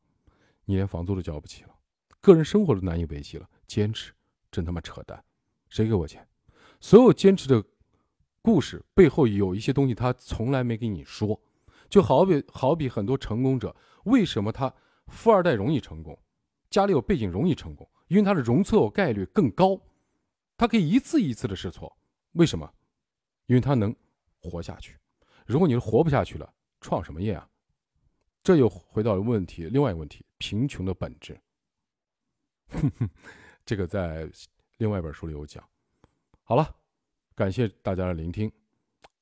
[0.65, 1.75] 你连房租都交不起了，
[2.21, 4.13] 个人生活都难以维系了，坚持
[4.49, 5.21] 真他妈扯淡！
[5.67, 6.25] 谁给我钱？
[6.79, 7.61] 所有坚持的
[8.41, 11.37] 故事背后有一些东西，他从来没给你说。
[11.89, 13.75] 就好比好比很多成功者，
[14.05, 14.73] 为什么他
[15.07, 16.17] 富二代容易成功，
[16.73, 17.87] 家里有背景容易成功？
[18.07, 19.79] 因为他的容错概率更高，
[20.57, 21.95] 他可以一次一次的试错。
[22.31, 22.67] 为什么？
[23.45, 23.95] 因为他能
[24.41, 24.97] 活下去。
[25.45, 26.51] 如果你是活不下去了，
[26.81, 27.47] 创什么业啊？
[28.41, 31.39] 这又回到了问题，另外一个问题：贫穷的本质。
[33.63, 34.27] 这个在
[34.77, 35.63] 另外一本书里有讲。
[36.41, 36.75] 好了，
[37.35, 38.51] 感谢大家的聆听，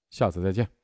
[0.10, 0.81] 下次再见。